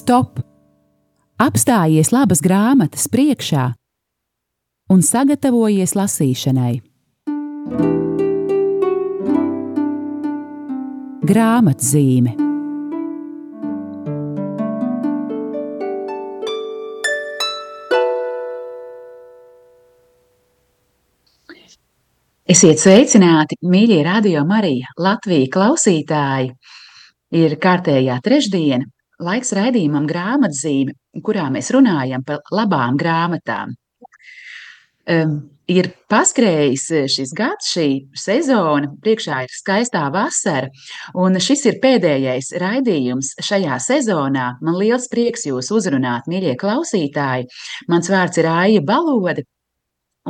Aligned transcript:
Stop! 0.00 0.38
Apstājies 1.44 2.08
labas 2.14 2.40
grāmatas 2.40 3.02
priekšā 3.12 3.64
un 4.94 5.02
sagatavojies 5.04 5.92
lasīšanai. 5.98 6.76
Grāmatzīme 11.30 12.32
Esiet 22.50 22.80
sveicināti, 22.80 23.60
mīļie 23.62 24.00
radio 24.08 24.46
Marija 24.48 24.94
Latvijas 24.96 25.52
klausītāji! 25.58 26.48
Ir 27.36 27.58
kārtējā 27.62 28.16
trešdiena, 28.24 28.88
laiks 29.20 29.54
raidījumam 29.56 30.08
grāmatzīme, 30.10 30.96
kurā 31.24 31.48
mēs 31.52 31.70
runājam 31.74 32.24
par 32.26 32.42
labām 32.54 32.98
grāmatām. 33.00 33.76
Um, 35.10 35.38
ir 35.70 35.88
paskrējis 36.10 36.86
šis 37.14 37.32
gads, 37.36 37.70
šī 37.74 37.86
sezona, 38.18 38.90
priekšā 39.02 39.44
ir 39.46 39.54
skaistā 39.54 40.02
vasara, 40.12 40.70
un 41.18 41.38
šis 41.42 41.64
ir 41.70 41.78
pēdējais 41.82 42.52
raidījums 42.60 43.32
šajā 43.46 43.78
sezonā. 43.82 44.50
Man 44.64 44.78
liels 44.78 45.08
prieks 45.12 45.46
jūs 45.48 45.70
uzrunāt, 45.74 46.28
mīļie 46.30 46.56
klausītāji. 46.60 47.48
Mans 47.90 48.10
vārds 48.12 48.42
ir 48.42 48.50
Aija 48.50 48.84
Balode, 48.86 49.46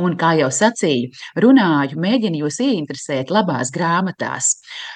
Un, 0.01 0.15
kā 0.17 0.31
jau 0.39 0.49
sacīju, 0.53 1.11
runāju, 1.43 1.99
mēģinu 2.01 2.41
jūs 2.45 2.57
ieinteresēt 2.63 3.31
labās 3.33 3.69
grāmatās. 3.75 4.55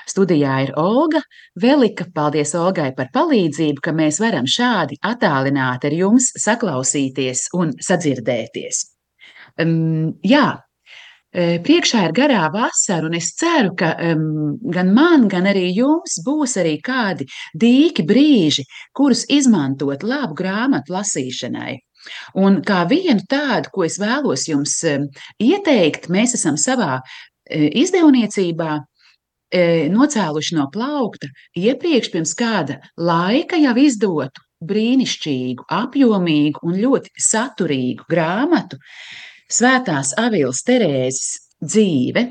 Studijā 0.09 0.57
ir 0.65 0.73
Olga 0.81 1.21
Velika. 1.61 2.07
Paldies 2.15 2.55
Olgai 2.57 2.91
par 2.97 3.11
palīdzību, 3.13 3.83
ka 3.83 3.93
mēs 3.95 4.21
varam 4.23 4.47
šādi 4.49 4.97
attālināti 5.05 5.89
ar 5.91 5.97
jums 5.99 6.31
saklausīties 6.41 7.49
un 7.59 7.75
sadzirdēties. 7.83 8.85
Um, 9.61 10.15
jā, 10.25 10.45
e, 11.31 11.59
Priekšā 11.63 12.05
ir 12.07 12.15
garā 12.15 12.47
vasara, 12.51 13.07
un 13.07 13.15
es 13.19 13.29
ceru, 13.39 13.75
ka 13.79 13.93
um, 14.09 14.55
gan 14.73 14.91
man, 14.95 15.29
gan 15.31 15.47
arī 15.51 15.69
jums 15.75 16.17
būs 16.25 16.57
arī 16.59 16.77
kādi 16.83 17.27
dīki 17.55 18.03
brīži, 18.07 18.65
kurus 18.95 19.25
izmantot 19.31 20.03
labu 20.03 20.35
grāmatu 20.41 20.95
lasīšanai. 20.95 21.77
Un 22.37 22.61
kā 22.65 22.83
vienu 22.89 23.23
tādu, 23.29 23.71
ko 23.73 23.85
es 23.87 23.99
vēlos 24.01 24.47
jums 24.49 24.77
ieteikt, 25.41 26.09
mēs 26.13 26.35
esam 26.37 26.59
savā 26.61 26.99
e, 26.99 27.69
izdevniecībā 27.81 28.71
e, 28.79 29.63
nocēluši 29.93 30.57
no 30.57 30.69
plaukta 30.73 31.29
iepriekš 31.57 32.11
pirms 32.13 32.35
kāda 32.37 32.79
laika 32.97 33.59
jau 33.61 33.75
izdotu 33.81 34.43
brīnišķīgu, 34.65 35.67
apjomīgu 35.71 36.63
un 36.65 36.79
ļoti 36.79 37.13
saturīgu 37.21 38.07
grāmatu 38.09 38.79
Svētās 39.51 40.15
Avīlas 40.17 40.63
Terēzes 40.65 41.27
dzīve. 41.61 42.23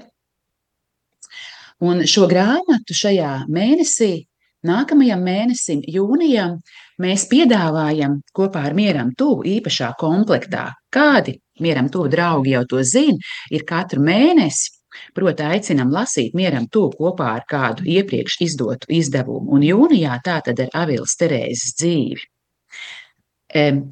Un 1.85 2.03
šo 2.11 2.27
grāmatu 2.31 2.97
šajā 2.97 3.45
mēnesī, 3.53 4.25
nākamajam 4.67 5.23
mēnesim, 5.25 5.83
jūnijam, 5.97 6.59
mēs 7.03 7.27
piedāvājam 7.31 8.21
kopā 8.37 8.67
ar 8.69 8.77
Mieram 8.77 9.13
Tuvu 9.19 9.47
īpašā 9.57 9.93
komplektā. 10.01 10.71
Kādi 10.93 11.39
Mieram 11.61 11.91
Tuvu 11.93 12.11
draugi 12.13 12.55
jau 12.55 12.65
to 12.71 12.83
zina, 12.83 13.21
ir 13.51 13.67
katru 13.69 14.03
mēnesi. 14.05 14.73
Proti, 15.15 15.43
aicinām 15.43 15.91
lasīt 15.91 16.37
mieram 16.39 16.69
to 16.71 16.85
kopā 16.95 17.33
ar 17.41 17.47
kādu 17.51 17.87
iepriekš 17.97 18.37
izdotu 18.47 18.93
izdevumu, 18.95 19.51
un 19.57 19.65
jūnijā 19.67 20.21
tā 20.23 20.39
tad 20.47 20.61
ir 20.63 20.71
Avils 20.75 21.17
Terēzes 21.19 21.75
dzīve. 21.81 22.23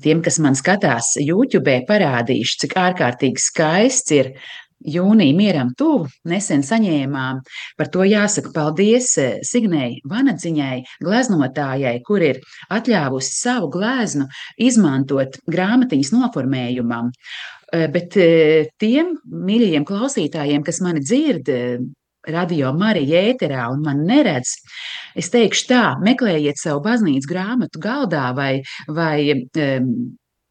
Tiem, 0.02 0.22
kas 0.22 0.40
man 0.42 0.56
skatās 0.58 1.12
YouTube, 1.22 1.74
parādīšu, 1.86 2.58
cik 2.64 2.78
ārkārtīgi 2.82 3.42
skaists 3.42 4.14
ir 4.14 4.32
jūnija 4.88 5.36
mieram 5.36 5.72
tuvu 5.78 6.08
nesen 6.28 6.64
saņēmām. 6.66 7.40
Par 7.78 7.90
to 7.92 8.06
jāsaka 8.08 8.52
paldies 8.54 9.12
eh, 9.20 9.38
Signei 9.46 10.00
Vanadziņai, 10.08 10.82
gleznotājai, 11.04 11.96
kur 12.06 12.24
ir 12.24 12.42
atļāvusi 12.72 13.34
savu 13.36 13.70
gleznu 13.72 14.28
izmantot 14.60 15.40
grāmatiņas 15.50 16.12
noformējumam. 16.16 17.10
Eh, 17.72 17.88
bet 17.92 18.18
eh, 18.20 18.70
tiem 18.82 19.16
mīļajiem 19.26 19.88
klausītājiem, 19.88 20.64
kas 20.66 20.82
mani 20.84 21.04
dzird, 21.04 21.50
radio 22.28 22.70
Marija 22.78 23.22
ēterā 23.32 23.66
un 23.72 23.82
man 23.82 24.04
neredz, 24.06 24.54
es 25.18 25.30
teikšu 25.32 25.68
tā, 25.70 25.84
meklējiet 26.06 26.60
savu 26.60 26.82
baznīcas 26.84 27.26
grāmatu 27.26 27.82
galdā 27.82 28.28
vai, 28.36 28.52
vai 28.86 29.16
um, 29.34 29.88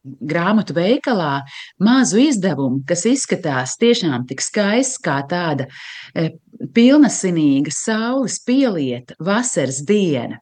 grāmatu 0.04 0.76
veikalā 0.76 1.42
mazu 1.84 2.22
izdevumu, 2.22 2.82
kas 2.88 3.06
izskatās 3.10 3.78
tiešām 3.82 4.26
tik 4.30 4.42
skaists 4.44 5.02
kā 5.04 5.20
tāda 5.30 5.68
e, 6.16 6.32
pilnasinīga 6.76 7.74
saules 7.76 8.40
pielieta 8.46 9.18
vasaras 9.20 9.82
diena. 9.88 10.42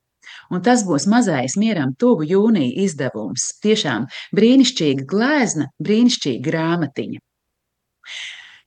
Un 0.50 0.64
tas 0.66 0.82
būs 0.86 1.06
mazais 1.10 1.56
mieram 1.62 1.92
tuvu 2.00 2.26
jūnija 2.26 2.74
izdevums. 2.86 3.52
Tiešām 3.62 4.08
brīnišķīga 4.36 5.06
glezna, 5.10 5.68
brīnišķīga 5.84 6.42
grāmatiņa. 6.48 7.22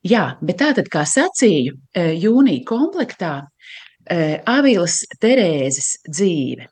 Jā, 0.06 0.22
bet 0.42 0.58
tātad, 0.58 0.90
kā 0.90 1.02
sacīju, 1.06 1.74
e, 1.94 2.06
jūnija 2.22 2.62
komplektā 2.66 3.34
e, 3.42 4.38
Avīlas 4.50 5.02
Terēzes 5.22 5.96
dzīve. 6.10 6.68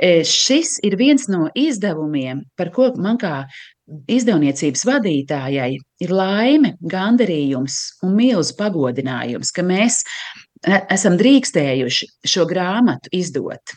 Šis 0.00 0.80
ir 0.82 0.96
viens 0.98 1.28
no 1.30 1.46
izdevumiem, 1.54 2.42
par 2.58 2.72
ko 2.74 2.88
man 2.98 3.18
kā 3.20 3.44
izdevniecības 4.10 4.82
vadītājai 4.88 5.70
ir 6.02 6.10
laime, 6.10 6.74
gandarījums 6.80 8.00
un 8.02 8.16
milzu 8.16 8.56
pagodinājums, 8.58 9.52
ka 9.54 9.62
mēs 9.62 10.00
e, 10.02 10.80
esam 10.90 11.18
drīkstējuši 11.20 12.08
šo 12.26 12.46
grāmatu 12.48 13.12
izdot. 13.12 13.76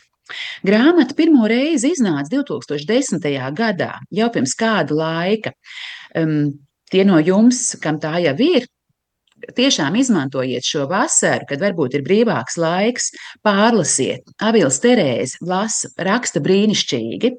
Grāmata 0.66 1.14
pirmo 1.16 1.46
reizi 1.48 1.92
iznāca 1.94 2.32
2010. 2.34 3.28
gadā, 3.56 3.94
jau 4.10 4.28
pirms 4.32 4.56
kāda 4.58 4.96
laika. 4.96 5.54
Um, 6.16 6.58
tie 6.90 7.04
no 7.04 7.20
jums, 7.20 7.76
kam 7.80 8.00
tā 8.00 8.18
jau 8.24 8.34
ir, 8.44 8.66
tiešām 9.56 9.96
izmantojiet 9.98 10.66
šo 10.66 10.86
vasaru, 10.90 11.46
kad 11.48 11.62
varbūt 11.62 11.98
ir 11.98 12.06
brīvāks 12.06 12.58
laiks, 12.60 13.12
pārlasiet. 13.46 14.26
Avils 14.44 14.80
Terēze 14.82 15.42
lasa, 15.46 15.90
raksta 16.08 16.42
brīnišķīgi. 16.44 17.32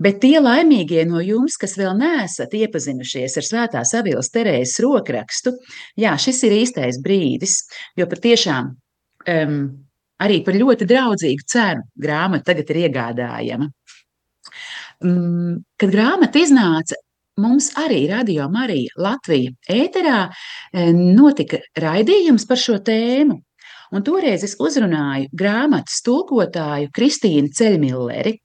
Bet 0.00 0.22
tie 0.22 0.38
laimīgie 0.40 1.02
no 1.04 1.20
jums, 1.20 1.58
kas 1.60 1.76
vēl 1.76 1.92
neesat 1.98 2.54
iepazinušies 2.56 3.36
ar 3.36 3.44
Svētās 3.44 3.92
Avils 3.98 4.32
Terēzes 4.32 4.80
rokrakstu, 4.80 5.52
jā, 6.00 6.14
šis 6.16 6.40
ir 6.48 6.56
īstais 6.62 7.00
brīdis, 7.04 7.58
jo 8.00 8.08
patiešām 8.08 8.72
um, 8.72 9.60
arī 10.24 10.40
par 10.46 10.56
ļoti 10.56 10.88
draudzīgu 10.88 11.44
cenu 11.52 11.84
grāmata 12.00 12.52
tagad 12.52 12.72
ir 12.72 12.80
iegādājama. 12.86 13.68
Um, 15.04 15.60
kad 15.80 15.92
grāmata 15.92 16.40
iznāca, 16.40 16.96
mums 17.38 17.70
arī 17.78 18.04
Radio 18.10 18.48
Marija 18.52 18.96
Latvija 18.98 19.52
ēterā 19.70 20.18
eh, 20.30 20.90
notika 20.94 21.60
raidījums 21.78 22.46
par 22.48 22.60
šo 22.60 22.80
tēmu. 22.84 23.38
Un 23.90 24.04
toreiz 24.06 24.44
es 24.46 24.54
uzrunāju 24.62 25.30
grāmatas 25.34 25.98
tulkotāju 26.06 26.92
Kristīnu 26.94 27.50
Ceļmilleri. 27.58 28.36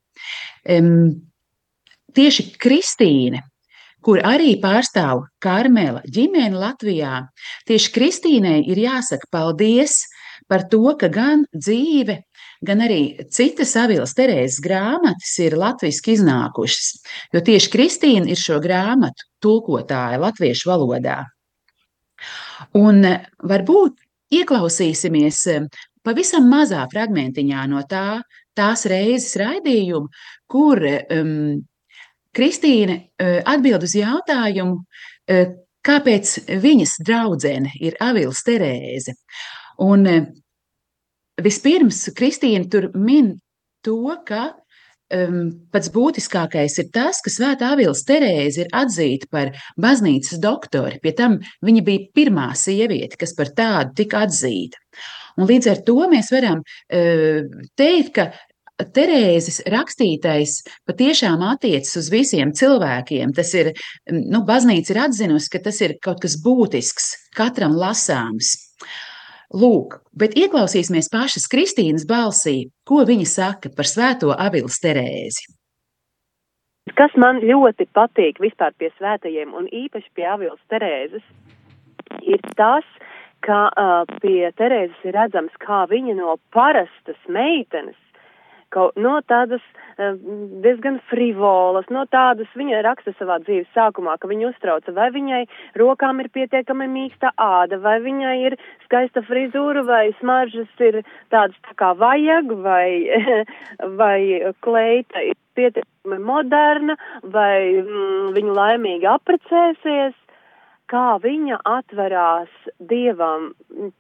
Um, 0.74 1.12
tieši 2.16 2.47
Kristīne, 2.62 3.44
kur 4.06 4.22
arī 4.25 4.56
pārstāv 4.62 5.25
Karmela 5.44 6.01
ģimeni 6.09 6.57
Latvijā, 6.57 7.28
tieši 7.69 7.94
Kristīnei 7.94 8.63
ir 8.72 8.81
jāsaka 8.88 9.29
paldies 9.34 10.00
par 10.50 10.66
to, 10.72 10.81
ka 11.00 11.09
gan 11.13 11.45
dzīve, 11.53 12.19
gan 12.67 12.83
arī 12.85 13.00
citas 13.33 13.75
Avīlas 13.79 14.15
Terēzes 14.17 14.62
grāmatas 14.63 15.33
ir 15.44 15.57
latviešu 15.59 16.13
iznākušas, 16.15 16.89
jo 17.35 17.44
tieši 17.45 17.71
Kristīna 17.73 18.31
ir 18.31 18.39
šo 18.41 18.59
grāmatu 18.63 19.27
tulkotāja 19.44 20.19
latviešu 20.21 20.71
valodā. 20.71 21.21
Un 22.79 23.03
eh, 23.06 23.27
varbūt 23.44 24.00
ieklausīsimies 24.35 25.41
eh, 25.53 25.67
pavisam 26.06 26.50
mazā 26.51 26.85
fragmentiņā 26.91 27.65
no 27.71 27.83
tā, 27.89 28.21
tās 28.56 28.85
reizes 28.89 29.35
raidījuma, 29.41 30.11
kur 30.51 30.81
um, 30.85 31.61
Kristīne 32.35 32.97
uh, 33.00 33.39
atbild 33.47 33.85
uz 33.88 33.95
jautājumu, 33.95 34.81
uh, 34.81 35.53
kāpēc 35.85 36.33
viņas 36.61 36.97
draudzene 37.07 37.71
ir 37.79 37.95
Avils 38.03 38.44
Terēze. 38.47 39.15
Un 39.83 40.07
uh, 40.11 40.27
Vispirms 41.43 42.05
Kristīna 42.15 42.69
tur 42.71 42.89
min 42.95 43.33
to, 43.83 43.99
ka 44.27 44.53
um, 45.13 45.51
pats 45.73 45.91
būtiskākais 45.93 46.79
ir 46.81 46.89
tas, 46.95 47.19
ka 47.23 47.33
Svētā 47.33 47.73
Avils 47.75 48.05
Terēze 48.07 48.63
ir 48.63 48.71
atzīta 48.75 49.29
par 49.31 49.51
baznīcas 49.81 50.39
doktori. 50.43 51.01
Pie 51.03 51.15
tam 51.17 51.39
viņa 51.65 51.85
bija 51.85 52.07
pirmā 52.15 52.49
sieviete, 52.57 53.19
kas 53.19 53.35
par 53.37 53.51
tādu 53.57 53.95
tika 53.99 54.25
atzīta. 54.25 54.79
Un 55.35 55.49
līdz 55.49 55.71
ar 55.73 55.81
to 55.87 55.97
mēs 56.11 56.31
varam 56.31 56.61
uh, 56.63 57.63
teikt, 57.75 58.13
ka 58.15 58.31
Terēzes 58.75 59.61
rakstītais 59.71 60.57
patiešām 60.87 61.43
attiecas 61.47 61.93
uz 61.95 62.09
visiem 62.11 62.51
cilvēkiem. 62.51 63.31
Tas 63.35 63.53
ir, 63.55 63.69
nu, 64.11 64.41
baznīca 64.47 64.91
ir 64.91 64.99
atzinusi, 65.05 65.51
ka 65.53 65.61
tas 65.63 65.79
ir 65.85 65.95
kaut 66.03 66.19
kas 66.25 66.35
būtisks, 66.43 67.13
katram 67.37 67.77
lasāms. 67.79 68.51
Lūk, 69.56 70.02
bet 70.12 70.34
ieklausīsimies 70.36 71.07
pašas 71.13 71.46
Kristīnas 71.52 72.04
balsī, 72.10 72.74
ko 72.84 73.06
viņa 73.07 73.28
saka 73.30 73.72
par 73.72 73.88
svēto 73.88 74.34
Avilas 74.36 74.81
Terēzi. 74.84 75.48
Kas 77.00 77.16
man 77.18 77.40
ļoti 77.40 77.88
patīk 77.96 78.42
vispār 78.44 78.75
pie 78.78 78.92
svētajiem 78.98 79.56
un 79.56 79.69
īpaši 79.72 80.12
pie 80.16 80.28
Avilas 80.28 80.60
Terēzes, 80.72 81.24
ir 82.28 82.44
tas, 82.60 82.86
ka 83.48 83.62
uh, 83.72 84.04
pie 84.19 84.52
Terēzes 84.60 85.07
ir 85.07 85.16
redzams, 85.16 85.56
kā 85.63 85.86
viņa 85.88 86.18
no 86.19 86.36
parastas 86.52 87.19
meitenes 87.31 87.98
kaut 88.75 88.98
no 89.00 89.16
tādas 89.30 89.63
uh, 89.63 90.16
diezgan 90.63 91.00
frivolas, 91.10 91.88
no 91.94 92.06
tādas 92.12 92.51
viņa 92.60 92.83
raksta 92.86 93.16
savā 93.19 93.39
dzīves 93.45 93.72
sākumā, 93.77 94.18
ka 94.19 94.30
viņa 94.31 94.51
uztrauca, 94.51 94.95
vai 94.95 95.10
viņai 95.16 95.44
rokām 95.81 96.22
ir 96.24 96.31
pietiekami 96.36 96.89
mīksta 96.92 97.31
āda, 97.42 97.80
vai 97.83 97.98
viņai 98.04 98.36
ir 98.50 98.57
skaista 98.86 99.24
frizūra, 99.25 99.86
vai 99.88 100.04
smaržas 100.19 100.83
ir 100.83 101.01
tādas 101.33 101.57
tā 101.69 101.77
kā 101.80 101.94
vajag, 102.00 102.51
vai, 102.66 102.89
vai 104.01 104.19
kleita 104.66 105.24
ir 105.31 105.39
pietiekami 105.56 106.19
moderna, 106.19 106.98
vai 107.24 107.81
mm, 107.81 108.36
viņa 108.36 108.60
laimīgi 108.60 109.10
aprecēsies 109.10 110.16
kā 110.91 111.05
viņa 111.21 111.59
atverās 111.67 112.51
dievam. 112.89 113.51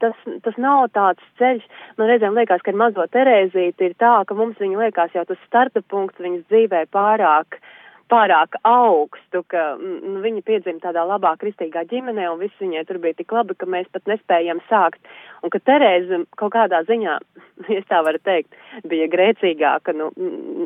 Tas, 0.03 0.17
tas 0.45 0.59
nav 0.61 0.89
tāds 0.95 1.23
ceļš. 1.39 1.65
Man 1.99 2.11
reizēm 2.11 2.37
liekas, 2.37 2.63
ka 2.65 2.73
ar 2.73 2.81
mazo 2.81 3.07
Terēzīti 3.11 3.89
ir 3.89 3.95
tā, 4.01 4.17
ka 4.27 4.37
mums 4.37 4.59
viņa 4.61 4.85
liekas 4.85 5.15
jau 5.17 5.25
tas 5.29 5.41
starta 5.47 5.83
punkts 5.91 6.21
viņas 6.21 6.45
dzīvē 6.51 6.85
pārāk. 6.95 7.59
Pārāk 8.05 8.59
augstu, 8.69 9.39
ka 9.49 9.61
nu, 9.81 10.19
viņa 10.21 10.43
piedzima 10.45 10.77
tādā 10.83 11.01
labā 11.09 11.31
kristīgā 11.41 11.87
ģimenē, 11.89 12.27
un 12.29 12.37
viss 12.43 12.61
viņai 12.61 12.83
tur 12.85 12.99
bija 13.01 13.17
tik 13.17 13.33
labi, 13.33 13.55
ka 13.57 13.65
mēs 13.65 13.87
pat 13.89 14.05
nespējam 14.11 14.61
sākt. 14.69 15.01
Un 15.41 15.49
ka 15.49 15.57
Terēza 15.65 16.19
kaut 16.37 16.53
kādā 16.53 16.83
ziņā, 16.85 17.15
ja 17.75 17.81
tā 17.89 18.03
var 18.05 18.19
teikt, 18.21 18.53
bija 18.85 19.09
grēcīgāka, 19.09 19.97
nu, 19.97 20.11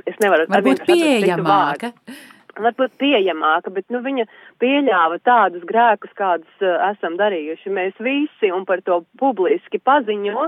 es 0.03 0.19
nevaru. 0.19 0.49
Varbūt 0.51 0.83
pieejamāka. 0.89 1.93
Vārdu 1.95 2.38
varbūt 2.57 2.95
pieejamāka, 3.01 3.71
bet 3.73 3.85
nu, 3.93 4.01
viņa 4.05 4.25
pieļāva 4.61 5.19
tādus 5.27 5.65
grēkus, 5.69 6.13
kādus 6.17 6.63
uh, 6.63 6.79
esam 6.89 7.17
darījuši 7.19 7.73
mēs 7.75 7.99
visi 8.03 8.51
un 8.53 8.65
par 8.69 8.81
to 8.85 9.01
publiski 9.19 9.79
paziņo, 9.79 10.47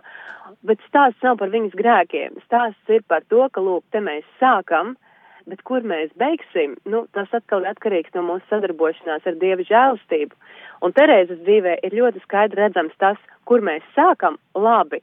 bet 0.68 0.82
stāsts 0.88 1.24
nav 1.26 1.38
par 1.42 1.54
viņas 1.54 1.78
grēkiem. 1.78 2.42
Stāsts 2.48 2.94
ir 2.94 3.06
par 3.08 3.26
to, 3.30 3.48
ka, 3.54 3.64
lūk, 3.64 3.86
te 3.94 4.02
mēs 4.04 4.26
sākam, 4.42 4.96
bet 5.50 5.62
kur 5.68 5.86
mēs 5.88 6.12
beigsim, 6.22 6.76
nu, 6.86 7.06
tas 7.16 7.32
atkal 7.36 7.66
ir 7.66 7.74
atkarīgs 7.74 8.14
no 8.16 8.26
mūsu 8.28 8.46
sadarbošanās 8.50 9.26
ar 9.28 9.38
Dieva 9.42 9.66
žēlastību. 9.68 10.36
Un 10.86 10.94
Terēzes 10.98 11.42
dzīvē 11.46 11.78
ir 11.86 11.96
ļoti 11.98 12.22
skaidri 12.26 12.62
redzams 12.62 12.98
tas, 13.02 13.20
kur 13.50 13.64
mēs 13.66 13.86
sākam 13.96 14.38
labi, 14.56 15.02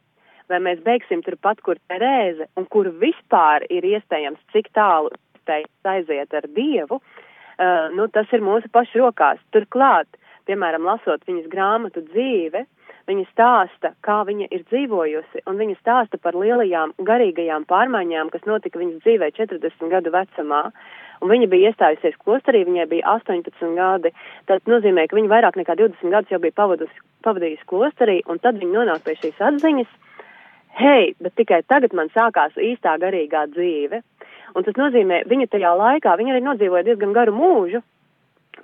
vai 0.48 0.60
mēs 0.64 0.82
beigsim 0.84 1.22
turpat, 1.26 1.60
kur 1.62 1.80
Terēze, 1.90 2.48
un 2.56 2.66
kur 2.72 2.90
vispār 3.02 3.66
ir 3.70 3.86
iespējams, 3.86 4.40
cik 4.54 4.70
tālu 4.78 5.12
iespējas 5.48 5.92
aiziet 5.94 6.34
ar 6.34 6.48
Dievu, 6.54 7.00
uh, 7.00 7.88
nu, 7.96 8.08
tas 8.12 8.26
ir 8.32 8.44
mūsu 8.44 8.68
pašu 8.72 9.04
rokās. 9.04 9.40
Turklāt, 9.54 10.08
piemēram, 10.48 10.84
lasot 10.84 11.24
viņas 11.28 11.48
grāmatu 11.52 12.04
dzīve, 12.12 12.64
viņa 13.08 13.24
stāsta, 13.32 13.94
kā 14.04 14.20
viņa 14.28 14.48
ir 14.52 14.64
dzīvojusi, 14.68 15.44
un 15.48 15.58
viņa 15.60 15.76
stāsta 15.80 16.20
par 16.20 16.36
lielajām 16.36 16.92
garīgajām 17.08 17.64
pārmaiņām, 17.68 18.30
kas 18.32 18.44
notika 18.48 18.80
viņas 18.80 19.04
dzīvē 19.04 19.30
40 19.38 19.92
gadu 19.92 20.12
vecumā. 20.12 20.68
Un 21.18 21.32
viņa 21.32 21.48
bija 21.50 21.72
iestājusies 21.72 22.18
klosterī, 22.22 22.62
viņai 22.68 22.84
bija 22.92 23.16
18 23.16 23.72
gadi. 23.74 24.12
Tas 24.46 24.60
nozīmē, 24.70 25.08
ka 25.08 25.16
viņa 25.18 25.32
vairāk 25.32 25.56
nekā 25.58 25.74
20 25.80 26.14
gadus 26.14 26.30
jau 26.30 26.38
bija 26.44 26.54
pavadusi, 26.60 27.00
pavadījusi 27.26 27.66
klosterī, 27.66 28.20
un 28.30 28.38
tad 28.38 28.60
viņa 28.60 28.76
nonāk 28.76 29.02
pie 29.06 29.16
šīs 29.18 29.40
atziņas, 29.48 29.96
hei, 30.78 31.14
bet 31.18 31.34
tikai 31.40 31.64
tagad 31.66 31.96
man 31.98 32.12
sākās 32.14 32.54
īstā 32.54 32.94
garīgā 33.02 33.48
dzīve. 33.56 34.04
Un 34.56 34.64
tas 34.64 34.76
nozīmē, 34.78 35.22
viņa 35.28 35.50
tajā 35.52 35.74
laikā, 35.82 36.16
viņa 36.18 36.34
arī 36.34 36.44
nodzīvoja 36.44 36.86
diezgan 36.86 37.12
garu 37.16 37.34
mūžu, 37.36 37.82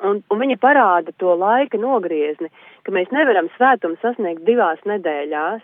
un, 0.01 0.23
un 0.31 0.43
viņa 0.43 0.57
parāda 0.63 1.15
to 1.21 1.35
laika 1.39 1.79
nogriezni, 1.81 2.51
ka 2.85 2.95
mēs 2.95 3.13
nevaram 3.15 3.51
svētumu 3.57 4.01
sasniegt 4.03 4.45
divās 4.49 4.81
nedēļās, 4.89 5.63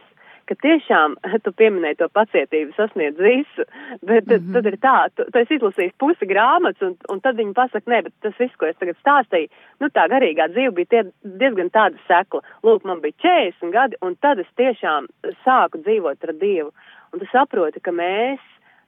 ka 0.51 0.57
tiešām 0.65 1.15
tu 1.45 1.53
pieminēji 1.57 2.01
to 2.01 2.09
pacietību 2.17 2.75
sasniedz 2.77 3.19
visu, 3.23 3.67
bet 4.03 4.27
mm 4.27 4.37
-hmm. 4.37 4.53
tad 4.57 4.67
ir 4.67 4.77
tā, 4.83 4.97
tu, 5.15 5.27
tu 5.33 5.39
esi 5.39 5.59
izlasījis 5.59 5.99
pusi 6.03 6.27
grāmatas, 6.27 6.83
un, 6.89 6.97
un 7.09 7.21
tad 7.21 7.39
viņi 7.41 7.55
pasaka, 7.55 7.91
nē, 7.91 8.03
bet 8.07 8.15
tas 8.27 8.39
viss, 8.39 8.57
ko 8.59 8.67
es 8.67 8.79
tagad 8.83 8.97
stāstīju, 8.99 9.49
nu 9.81 9.89
tā 9.89 10.09
garīgā 10.15 10.51
dzīve 10.51 10.75
bija 10.79 10.93
tie, 10.95 11.03
diezgan 11.43 11.71
tāda 11.71 11.97
sekla. 12.09 12.43
Lūk, 12.67 12.85
man 12.85 13.01
bija 13.01 13.15
40 13.27 13.71
gadi, 13.73 13.97
un 14.03 14.17
tad 14.17 14.39
es 14.39 14.51
tiešām 14.57 15.07
sāku 15.45 15.79
dzīvot 15.85 16.29
ar 16.29 16.35
Dievu. 16.35 16.73
Un 17.13 17.19
tu 17.19 17.27
saproti, 17.33 17.81
ka 17.81 17.91
mēs 17.91 18.41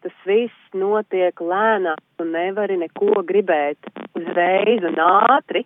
tas 0.03 0.25
viss 0.29 0.75
notiek 0.77 1.39
lēnām 1.41 2.01
un 2.23 2.33
nevari 2.35 2.79
neko 2.81 3.23
gribēt 3.29 3.91
uzreiz 4.19 4.85
un 4.89 4.99
ātri. 5.05 5.65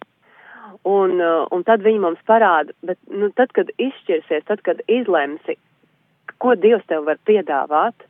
Un, 0.87 1.17
uh, 1.23 1.47
un 1.55 1.63
tad 1.67 1.85
viņi 1.87 2.01
mums 2.03 2.23
parāda, 2.27 2.75
bet 2.87 2.99
nu, 3.11 3.31
tad, 3.39 3.53
kad 3.55 3.71
izšķirsies, 3.81 4.45
tad, 4.49 4.61
kad 4.67 4.83
izlemsi, 4.91 5.57
ko 6.43 6.57
Dievs 6.59 6.85
tev 6.91 7.07
var 7.07 7.21
piedāvāt, 7.27 8.07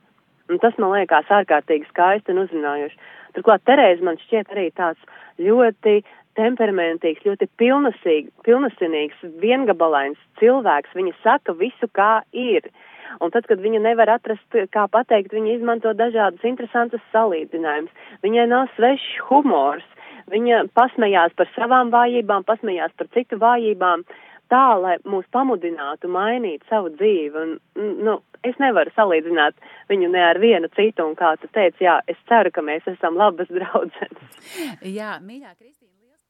un 0.51 0.61
tas 0.63 0.77
man 0.81 0.95
liekas 0.97 1.29
ārkārtīgi 1.37 1.89
skaisti 1.91 2.33
un 2.33 2.43
uzrunājuši. 2.47 2.99
Turklāt 3.37 3.65
Terēza 3.69 4.09
man 4.09 4.19
šķiet 4.25 4.53
arī 4.57 4.71
tāds 4.77 5.05
ļoti 5.37 6.01
temperamentīgs, 6.37 7.25
ļoti 7.29 7.49
pilnasinīgs, 7.61 9.25
viengabalains 9.41 10.21
cilvēks. 10.41 10.97
Viņa 10.97 11.17
saka 11.23 11.57
visu, 11.61 11.89
kā 11.93 12.23
ir. 12.33 12.67
Uh, 12.67 12.96
Un 13.21 13.33
tad, 13.35 13.47
kad 13.49 13.61
viņa 13.63 13.81
nevar 13.85 14.11
atrast, 14.17 14.47
kā 14.75 14.87
pateikt, 14.93 15.35
viņa 15.35 15.57
izmanto 15.57 15.93
dažādus 15.97 16.45
interesantus 16.49 17.05
salīdzinājumus. 17.15 18.07
Viņai 18.27 18.47
nav 18.53 18.71
svešs 18.77 19.21
humors. 19.29 19.87
Viņa 20.27 20.65
pasmējās 20.75 21.37
par 21.39 21.47
savām 21.55 21.93
vājībām, 21.95 22.43
pasmējās 22.49 22.95
par 22.99 23.07
citu 23.15 23.39
vājībām, 23.39 24.03
tā, 24.51 24.65
lai 24.83 24.97
mūs 25.07 25.27
pamudinātu 25.35 26.11
mainīt 26.11 26.65
savu 26.71 26.91
dzīvi. 26.97 27.43
Un, 27.43 27.93
nu, 28.07 28.17
es 28.47 28.59
nevaru 28.63 28.91
salīdzināt 28.97 29.55
viņu 29.91 30.11
ne 30.13 30.25
ar 30.27 30.41
vienu 30.43 30.71
citu, 30.75 31.07
un 31.07 31.15
kā 31.19 31.35
tu 31.41 31.51
teici, 31.55 31.87
jā, 31.87 32.01
es 32.11 32.19
ceru, 32.31 32.51
ka 32.55 32.65
mēs 32.67 32.87
esam 32.91 33.19
labas 33.19 33.51
draudzenes. 33.53 34.41
Jā, 34.83 35.17
mīļā 35.23 35.55
Kristīna, 35.55 35.95
liels. 36.03 36.25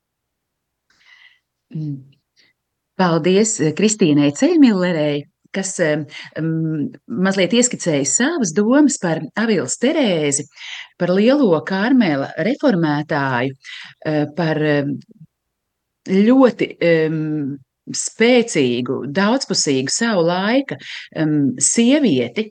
Mm. 1.73 1.97
Paldies 2.97 3.59
Kristīnai 3.77 4.31
Ceļmillerei 4.37 5.27
kas 5.57 5.75
um, 5.83 6.07
mazliet 7.07 7.57
ieskicēja 7.57 8.07
savas 8.11 8.53
domas 8.57 8.99
par 9.03 9.23
Avils 9.41 9.79
Terēzi, 9.83 10.47
par 11.01 11.15
lielo 11.17 11.57
Kārmēla 11.67 12.33
reformētāju, 12.47 13.57
uh, 13.57 14.25
par 14.37 14.63
ļoti 16.07 16.69
um, 16.77 17.57
spēcīgu, 17.95 19.01
daudzpusīgu 19.15 19.93
savu 19.93 20.27
laika 20.27 20.79
um, 21.19 21.55
sievieti, 21.63 22.49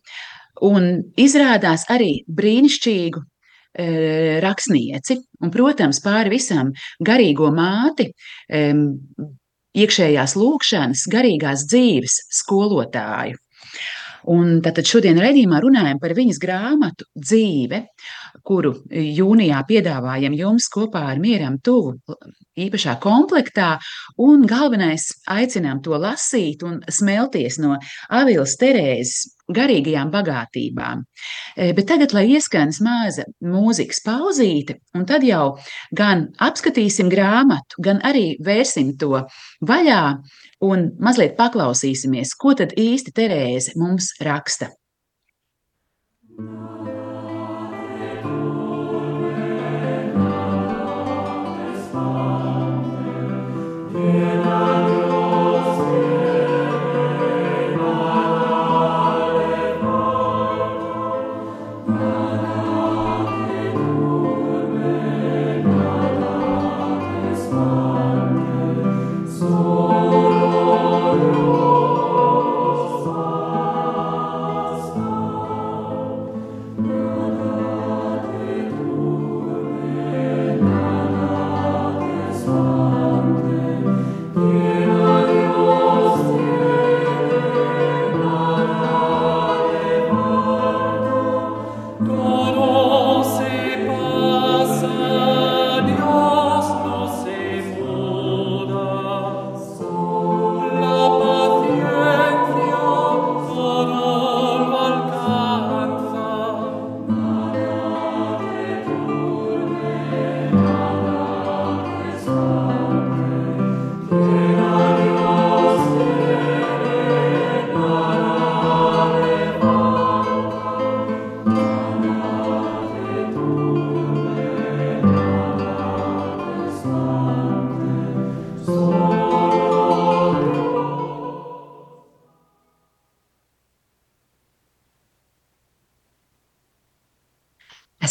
un 0.64 0.92
izrādās 1.20 1.86
arī 1.92 2.12
brīnišķīgu 2.32 3.22
uh, 3.22 4.40
rakstnieci, 4.46 5.20
un, 5.44 5.52
protams, 5.54 6.02
pāri 6.04 6.36
visam 6.38 6.72
garīgo 7.04 7.52
māti, 7.56 8.10
iekšējās 9.76 10.36
lūkšanas, 10.40 11.08
garīgās 11.12 11.66
dzīves 11.72 12.20
skolotāju. 12.42 13.40
Un 14.32 14.60
tātad 14.66 14.88
šodien 14.90 15.20
raidījumā 15.22 15.60
runājam 15.62 16.00
par 16.02 16.16
viņas 16.18 16.40
grāmatu 16.42 17.06
dzīve, 17.14 17.84
kuru 18.44 18.74
jūnijā 18.90 19.62
piedāvājam 19.70 20.36
jums 20.38 20.68
kopā 20.72 21.06
ar 21.12 21.22
Mieram 21.22 21.60
Tuvu 21.64 21.96
īpašā 22.56 22.96
komplektā, 23.04 23.76
un 24.22 24.46
galvenais 24.48 25.08
aicinām 25.32 25.82
to 25.84 25.98
lasīt 26.00 26.64
un 26.66 26.80
smelties 26.90 27.60
no 27.64 27.76
Avilas 28.10 28.56
Terēzes 28.62 29.36
garīgajām 29.56 30.10
bagātībām. 30.14 31.04
E, 31.56 31.72
bet 31.78 31.88
tagad, 31.92 32.16
lai 32.18 32.26
ieskanas 32.34 32.80
maza 32.82 33.28
mūzikas 33.46 34.02
pauzīte, 34.06 34.80
un 34.98 35.06
tad 35.10 35.26
jau 35.28 35.58
gan 35.96 36.30
apskatīsim 36.42 37.12
grāmatu, 37.14 37.78
gan 37.86 38.02
arī 38.08 38.34
vērsim 38.46 38.96
to 38.98 39.22
vaļā 39.62 40.02
un 40.66 40.90
mazliet 41.00 41.38
paklausīsimies, 41.38 42.34
ko 42.40 42.56
tad 42.58 42.74
īsti 42.80 43.14
Terēze 43.16 43.78
mums 43.80 44.16
raksta. 44.24 44.72
Thank 46.38 46.90
you. 46.90 46.95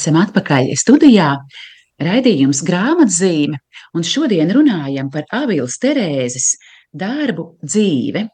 Esam 0.04 0.18
atpakaļ 0.20 0.66
studijā. 0.76 1.30
Raidījums 2.04 2.58
grāmatzīme, 2.66 3.56
un 3.96 4.04
šodien 4.04 4.50
runājam 4.52 5.06
par 5.08 5.24
Avīlas 5.32 5.78
Terēzes 5.80 6.50
darbu 6.92 7.46
dzīve. 7.64 8.26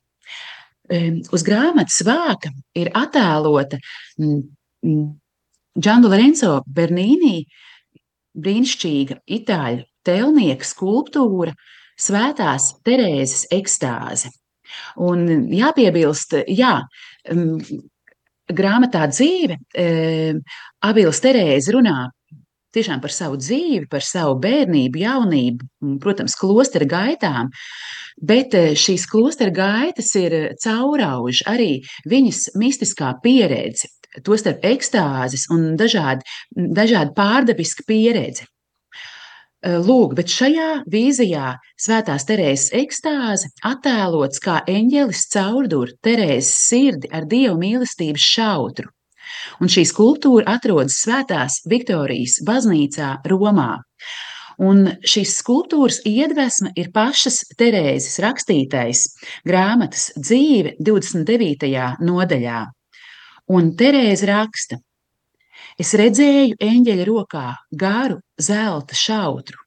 Uz 1.30 1.44
grāmatas 1.46 2.00
vāka 2.02 2.50
ir 2.74 2.90
attēlota 2.98 3.78
Džandu 5.78 6.10
Lorenzo 6.10 6.56
Bernīnī 6.66 7.44
brīnišķīga 8.34 9.20
itāļu 9.38 9.86
tēlnieka 10.10 10.66
skulptūra 10.66 11.54
Svētās 11.94 12.72
Terēzes 12.82 13.46
ekstāze. 13.54 14.34
Un 14.98 15.52
jāpiebilst, 15.54 16.34
jā, 16.50 16.80
grāmatā 18.56 19.06
dzīve 19.10 19.58
Avils 20.86 21.22
Terēze 21.24 21.74
runā 21.76 22.08
tiešām 22.74 23.00
par 23.02 23.12
savu 23.14 23.38
dzīvi, 23.40 23.86
par 23.90 24.04
savu 24.06 24.36
bērnību, 24.42 25.00
jaunību, 25.02 25.68
protams, 26.02 26.36
klostera 26.38 26.86
gaitām. 26.88 27.50
Bet 28.20 28.54
šīs 28.54 29.06
klostera 29.10 29.52
gaitas 29.54 30.12
ir 30.18 30.36
caurauž 30.60 31.42
arī 31.50 31.80
viņas 32.10 32.50
mistiskā 32.60 33.14
pieredze, 33.24 33.90
tostarp 34.26 34.64
ekstāzes 34.70 35.48
un 35.54 35.74
dažādi, 35.80 36.26
dažādi 36.54 37.14
pārdabiska 37.16 37.86
pieredze. 37.88 38.49
Lūk, 39.60 40.14
bet 40.16 40.32
šajā 40.32 40.68
vīzijā 40.88 41.58
Svētās 41.76 42.24
Terēzes 42.24 42.70
ekstāze 42.78 43.50
attēlots 43.68 44.40
kā 44.40 44.62
eņģelis 44.64 45.26
caurdur 45.34 45.92
Terēzes 46.00 46.54
sirdi 46.70 47.10
ar 47.12 47.26
dievu 47.28 47.58
mīlestības 47.60 48.24
šautru. 48.24 48.88
Un 49.60 49.68
šī 49.68 49.84
skulptūra 49.84 50.56
atrodas 50.56 50.96
Svētās 51.04 51.60
Viktorijas 51.68 52.38
baznīcā 52.46 53.18
Romā. 53.28 53.82
Un 54.64 54.86
šīs 55.04 55.36
skulptūras 55.42 56.00
iedvesma 56.08 56.72
ir 56.80 56.88
pašas 56.96 57.42
Terēzes 57.60 58.16
rakstītais 58.24 59.06
grāmatas 59.44 60.08
dzīve 60.16 60.78
29. 60.80 61.68
nodaļā. 62.00 62.62
Un 63.52 63.74
Terēze 63.76 64.28
raksta, 64.30 64.80
Es 65.80 65.92
redzēju 65.96 66.58
eņģeļa 66.60 67.04
rokā 67.08 67.48
garu 67.82 68.18
zelta 68.40 68.96
šautru, 68.96 69.58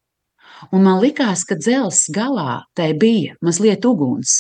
un 0.72 0.84
man 0.88 1.00
likās, 1.04 1.44
ka 1.48 1.58
dzelzs 1.60 2.10
galā 2.14 2.64
tai 2.78 2.92
bija 2.94 3.38
mazliet 3.42 3.86
uguns. 3.86 4.36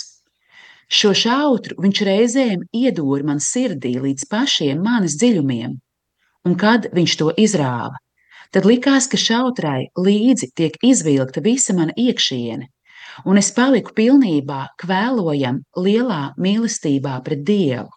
Šo 0.93 1.13
šautru 1.17 1.79
viņš 1.81 2.01
reizēm 2.05 2.67
iedūra 2.75 3.25
man 3.25 3.39
sirdī 3.41 3.95
līdz 4.03 4.27
pašiem 4.29 4.83
manis 4.83 5.17
dziļumiem, 5.17 5.73
un 6.45 6.57
kad 6.59 6.89
viņš 6.93 7.15
to 7.21 7.31
izrāva, 7.39 7.97
tad 8.53 8.67
likās, 8.69 9.07
ka 9.09 9.17
šautrai 9.17 9.89
līdzi 9.97 10.51
tiek 10.53 10.77
izvilkta 10.85 11.41
visa 11.41 11.73
mana 11.73 11.95
iekšiene, 11.97 12.69
un 13.25 13.41
es 13.41 13.49
paliku 13.55 13.95
pilnībā 13.97 14.61
kvēlojam 14.83 15.63
lielā 15.77 16.23
mīlestībā 16.37 17.19
pret 17.25 17.43
Dievu. 17.47 17.89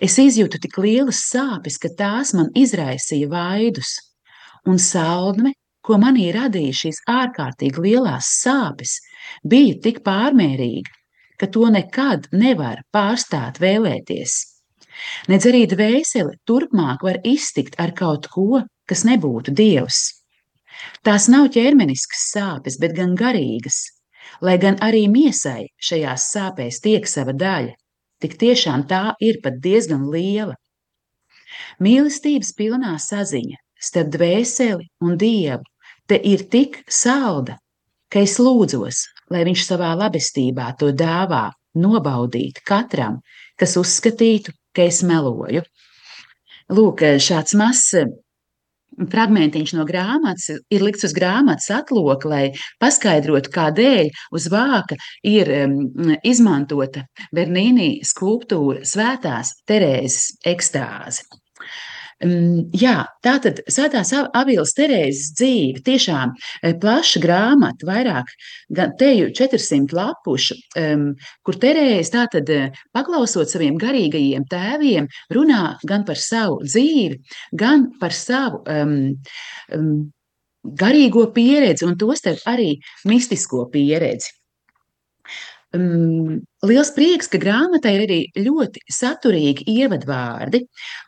Es 0.00 0.16
izjūtu 0.16 0.60
tik 0.64 0.78
lielas 0.80 1.18
sāpes, 1.28 1.76
ka 1.80 1.90
tās 1.96 2.32
man 2.36 2.48
izraisīja 2.56 3.28
vaidus, 3.28 3.98
un 4.68 4.78
saldme, 4.80 5.52
ko 5.84 5.98
manī 6.00 6.30
radīja 6.32 6.76
šīs 6.84 7.02
ārkārtīgi 7.08 7.84
lielās 7.84 8.30
sāpes, 8.40 8.96
bija 9.44 9.76
tik 9.84 10.00
pārmērīga, 10.06 10.94
ka 11.40 11.48
to 11.52 11.68
nekad 11.72 12.28
nevar 12.32 12.80
pārstāt 12.92 13.60
vēlēties. 13.60 14.38
Nedz 15.32 15.46
arī 15.48 15.62
dvēsele 15.68 16.36
turpmāk 16.48 17.04
var 17.04 17.20
iztikt 17.24 17.76
ar 17.80 17.92
kaut 17.96 18.28
ko, 18.32 18.62
kas 18.88 19.04
nebūtu 19.08 19.52
dievs. 19.56 20.00
Tās 21.04 21.28
nav 21.32 21.48
ķermeniskas 21.54 22.24
sāpes, 22.32 22.76
bet 22.80 22.96
gan 22.96 23.12
garīgas, 23.20 23.82
lai 24.40 24.56
gan 24.60 24.80
arī 24.84 25.06
miesai 25.12 25.68
šajās 25.88 26.28
sāpēs 26.34 26.80
tiek 26.84 27.08
sava 27.08 27.36
daļa. 27.36 27.76
Tik 28.20 28.36
tiešām 28.40 28.84
tā 28.90 29.14
ir 29.20 29.40
pat 29.44 29.60
diezgan 29.64 30.06
liela. 30.12 30.56
Mīlestības 31.80 32.52
pilnā 32.56 32.94
saziņa 33.00 33.58
starp 33.80 34.12
dvēseli 34.16 34.86
un 35.06 35.16
dievu 35.20 35.64
te 36.10 36.18
ir 36.32 36.44
tik 36.52 36.82
salda, 36.90 37.56
ka 38.12 38.20
es 38.26 38.36
lūdzos, 38.42 39.04
lai 39.32 39.44
viņš 39.48 39.64
savā 39.66 39.94
labestībā 39.98 40.72
to 40.78 40.90
dāvā 40.92 41.48
nobaudīt 41.78 42.60
katram, 42.66 43.20
kas 43.56 43.76
uzskatītu, 43.80 44.52
ka 44.74 44.88
es 44.90 45.00
meloju. 45.06 45.62
Lūk, 46.70 47.02
šāds 47.22 47.56
mazs 47.58 47.94
fragmentiņš 49.10 49.74
no 49.78 49.86
grāmatas 49.88 50.50
ir 50.50 50.84
likts 50.84 51.06
uz 51.08 51.14
grāmatas 51.16 51.70
atloka, 51.74 52.30
lai 52.30 52.44
paskaidrotu, 52.82 53.52
kādēļ 53.54 54.10
uz 54.36 54.48
vāka 54.52 54.98
ir 55.26 55.52
um, 55.64 55.76
izmantota 56.26 57.06
Bernīnī 57.36 58.00
skulptūra 58.06 58.84
Svētās 58.86 59.54
Terēzes 59.68 60.36
ekstāze. 60.46 61.26
Jā, 62.20 62.96
tā 63.24 63.32
tad 63.40 63.62
Svētās 63.64 64.10
Avīlas 64.12 64.74
Terēzes 64.76 65.30
dzīve 65.38 65.80
tiešām 65.86 66.34
e, 66.36 66.74
plaša 66.76 67.22
grāmata, 67.22 67.86
vairāk, 67.88 68.28
teju 69.00 69.30
400 69.38 69.96
lapušu, 69.96 70.58
kur 71.40 71.58
Terēze 71.62 72.12
tātad 72.12 72.52
e, 72.52 72.58
paklausot 72.92 73.48
saviem 73.48 73.78
garīgajiem 73.80 74.44
tēviem, 74.52 75.08
runā 75.32 75.62
gan 75.88 76.04
par 76.04 76.20
savu 76.20 76.60
dzīvi, 76.66 77.22
gan 77.56 77.88
par 78.02 78.12
savu 78.12 78.60
um, 78.68 79.16
um, 79.72 79.94
garīgo 80.60 81.24
pieredzi 81.32 81.88
un 81.88 81.96
tostarp 81.96 82.44
arī 82.52 82.74
mistisko 83.08 83.64
pieredzi. 83.72 84.36
Um, 85.70 86.40
liels 86.66 86.88
prieks, 86.96 87.28
ka 87.30 87.38
grāmatā 87.38 87.92
ir 87.94 88.00
arī 88.08 88.18
ļoti 88.42 88.80
saturīgi 88.90 89.68
ievadvārdi, 89.70 90.64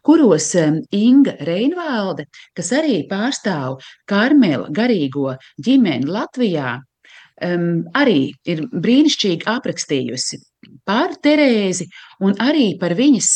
kuros 0.07 0.52
um, 0.61 0.76
Inga 0.95 1.35
Reinvalde, 1.42 2.28
kas 2.54 2.71
arī 2.78 3.00
pārstāv 3.11 3.81
Karmela 4.07 4.71
garīgo 4.71 5.35
ģimeni 5.66 6.07
Latvijā, 6.07 6.76
um, 6.78 7.83
arī 7.99 8.31
ir 8.47 8.62
brīnišķīgi 8.71 9.50
aprakstījusi 9.50 10.38
par 10.87 11.19
Terēzi 11.19 11.88
un 12.23 12.38
arī 12.38 12.76
par 12.78 12.95
viņas 12.95 13.33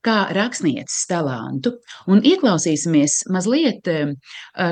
kā 0.00 0.30
rakstnieces 0.32 1.04
talantu. 1.10 1.74
Un 2.08 2.24
ieklausīsimies 2.24 3.26
mazliet, 3.28 3.84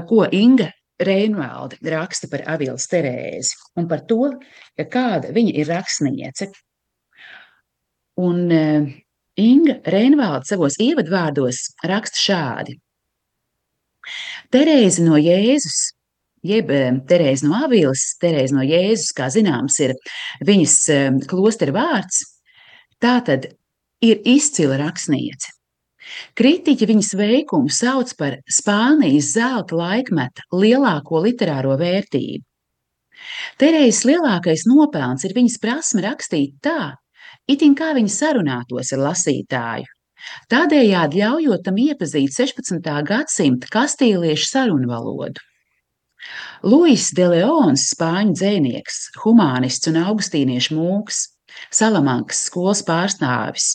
ko 0.09 0.25
Inga 0.33 0.71
Reinvalde 0.99 1.79
raksta 1.93 2.27
par 2.31 2.43
Avīlas 2.55 2.89
Terēzi 2.91 3.55
un 3.79 3.87
par 3.91 4.03
to, 4.09 4.33
kāda 4.91 5.31
viņa 5.35 5.53
ir 5.61 5.71
rakstniece. 5.71 6.51
Un 8.19 8.41
uh, 8.51 8.89
Inga 9.39 9.79
Reinvalde 9.87 10.49
savos 10.51 10.79
ievadvārdos 10.83 11.61
raksta 11.87 12.19
šādi. 12.19 12.75
Terēze 14.51 15.05
no 15.05 15.19
Jēzus, 15.21 15.93
jeb 16.47 16.73
Terēze 17.07 17.47
no 17.47 17.61
Avīlas, 17.67 18.03
Terēze 18.19 18.57
no 18.57 18.65
Jēzus, 18.67 19.13
kā 19.15 19.29
zināms, 19.31 19.79
ir 19.85 19.95
viņas 20.49 20.75
klostera 21.31 21.77
vārds, 21.77 22.25
tā 22.99 23.19
tad 23.29 23.53
ir 24.03 24.27
izcila 24.27 24.81
rakstniece. 24.81 25.55
Kritiķi 26.39 26.89
viņas 26.89 27.13
veikumu 27.19 27.73
sauc 27.73 28.13
par 28.19 28.39
Spānijas 28.51 29.33
zelta 29.35 29.77
laikmeta 29.79 30.47
lielāko 30.55 31.23
literāro 31.25 31.77
vērtību. 31.81 32.45
Terēzes 33.59 34.05
lielākais 34.07 34.65
nopelns 34.71 35.27
ir 35.27 35.35
viņas 35.37 35.59
prasme 35.63 36.05
rakstīt 36.05 36.59
tā, 36.65 36.95
itin 37.51 37.75
kā 37.79 37.93
viņa 37.97 38.15
sarunātos 38.15 38.93
ar 38.95 39.05
lasītāju. 39.09 39.91
Tādējādi 40.51 41.23
ļaujot 41.23 41.65
tam 41.67 41.79
iepazīt 41.79 42.35
16. 42.35 42.83
gadsimta 43.07 43.71
kastīliešu 43.73 44.49
sarunu 44.51 44.91
valodu. 44.91 45.43
Luis 46.67 47.13
de 47.15 47.29
Leons, 47.31 47.85
spāņu 47.95 48.35
dzēnieks, 48.35 49.03
humanists 49.23 49.91
un 49.91 50.01
augustīniešu 50.03 50.79
mūks, 50.79 51.27
Salamankas 51.75 52.45
skolas 52.47 52.85
pārstāvis, 52.87 53.71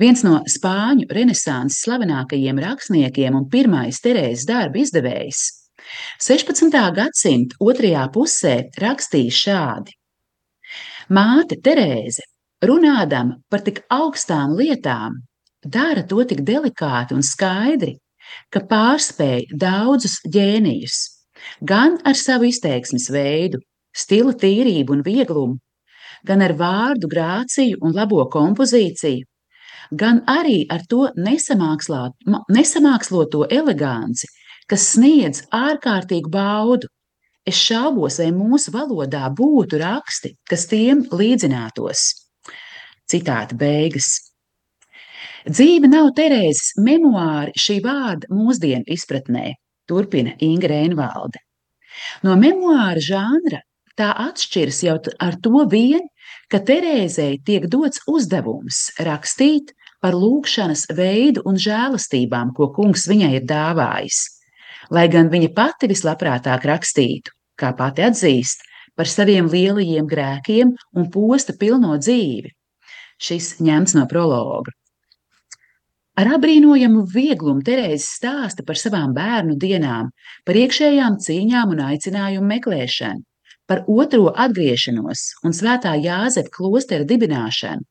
Viens 0.00 0.22
no 0.26 0.40
spāņu 0.48 1.08
renesanses 1.10 1.82
slavenākajiem 1.86 2.60
rakstniekiem 2.64 3.36
un 3.38 3.48
pirmais 3.52 4.00
Terēzes 4.04 4.46
darba 4.48 4.82
izdevējs. 4.82 5.42
16. 6.22 6.70
gadsimta 6.96 7.58
otrajā 7.60 8.04
pusē 8.14 8.54
rakstīja 8.80 9.38
šādi: 9.38 9.96
Māte 11.12 11.58
Terēze, 11.58 12.24
runādama 12.64 13.40
par 13.50 13.64
tik 13.66 13.82
augstām 13.90 14.54
lietām, 14.58 15.18
dara 15.66 16.06
to 16.06 16.22
tik 16.24 16.44
delikāti 16.46 17.16
un 17.16 17.26
skaidri, 17.26 17.96
ka 18.50 18.62
pārspēj 18.70 19.50
daudzus 19.58 20.20
ģēnijus, 20.34 21.00
gan 21.60 21.98
ar 22.06 22.16
savu 22.18 22.48
izteiksmes 22.48 23.10
veidu, 23.12 23.60
stila 23.92 24.32
tīrību 24.38 24.96
un 24.96 25.04
vieglumu, 25.06 25.58
gan 26.24 26.42
ar 26.46 26.54
vārdu 26.56 27.10
grāciju 27.10 27.82
un 27.82 27.94
labo 27.98 28.22
kompozīciju, 28.30 29.26
gan 29.92 30.22
arī 30.28 30.66
ar 30.72 30.80
to 30.88 31.10
nesamāksloto 31.16 33.46
eleganci, 33.50 34.26
kas 34.68 34.92
sniedz 34.94 35.42
ārkārtīgu 35.52 36.30
baudu. 36.32 36.86
Es 37.44 37.56
šaubos, 37.58 38.18
vai 38.22 38.30
mūsu 38.30 38.70
valodā 38.70 39.26
būtu 39.34 39.78
raksti, 39.82 40.36
kas 40.48 40.66
tiem 40.70 41.02
līdzinātos. 41.10 42.14
Citāta 43.10 43.56
beigas. 43.58 44.30
Dzīve 45.42 45.90
nav 45.90 46.14
Terēzes 46.14 46.78
memoāri 46.78 47.50
šī 47.58 47.82
vārda 47.82 48.30
mūsdienu 48.30 48.86
izpratnē, 48.94 49.58
turpina 49.90 50.38
Inga 50.38 50.70
Reinvalde. 50.70 51.42
No 52.22 52.38
memoāra 52.38 53.02
žanra 53.02 53.66
tā 53.98 54.14
atšķiras 54.28 54.78
jau 54.86 55.02
ar 55.18 55.34
to 55.42 55.66
vien, 55.68 56.06
ka 56.48 56.62
Terēzei 56.62 57.42
tiek 57.44 57.66
dots 57.66 58.06
uzdevums 58.06 58.94
rakstīt 59.02 59.74
par 60.02 60.16
lūkšanas 60.18 60.88
veidu 60.98 61.44
un 61.48 61.58
žēlastībām, 61.62 62.50
ko 62.56 62.68
kungs 62.74 63.06
viņai 63.10 63.36
ir 63.38 63.46
dāvājis. 63.48 64.20
Lai 64.92 65.06
gan 65.08 65.30
viņa 65.32 65.52
pati 65.56 65.88
vislabprātāk 65.92 66.66
rakstītu, 66.68 67.32
kā 67.56 67.70
pati 67.78 68.04
atzīst, 68.08 68.66
par 68.98 69.08
saviem 69.08 69.48
lielajiem 69.48 70.08
grēkiem 70.10 70.74
un 70.98 71.10
posta 71.14 71.54
pilno 71.58 71.94
dzīvi. 71.96 72.50
Šis 73.22 73.54
ņemts 73.62 73.94
no 73.96 74.06
prologa. 74.10 74.74
Ar 76.18 76.28
apbrīnojamu 76.36 77.06
vieglumu 77.08 77.62
Terēze 77.64 78.04
stāsta 78.04 78.66
par 78.68 78.76
savām 78.76 79.14
bērnu 79.16 79.54
dienām, 79.56 80.10
par 80.44 80.58
iekšējām 80.60 81.16
cīņām 81.24 81.72
un 81.72 81.86
aicinājumu 81.86 82.50
meklēšanu, 82.50 83.24
par 83.72 83.86
otro 83.88 84.26
atgriešanos 84.36 85.20
un 85.48 85.54
svētā 85.56 85.94
Jāzepa 85.96 86.52
klostera 86.52 87.06
dibināšanu, 87.08 87.86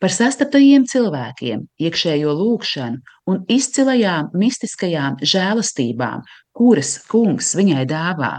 par 0.00 0.14
sastaptajiem 0.14 0.86
cilvēkiem, 0.88 1.66
iekšējo 1.76 2.32
lūgšanu 2.38 3.18
un 3.28 3.42
izcilajām 3.52 4.30
mistiskajām 4.32 5.18
žēlastībām, 5.20 6.24
kuras 6.56 6.94
kungs 7.10 7.52
viņai 7.58 7.84
dāvā. 7.90 8.32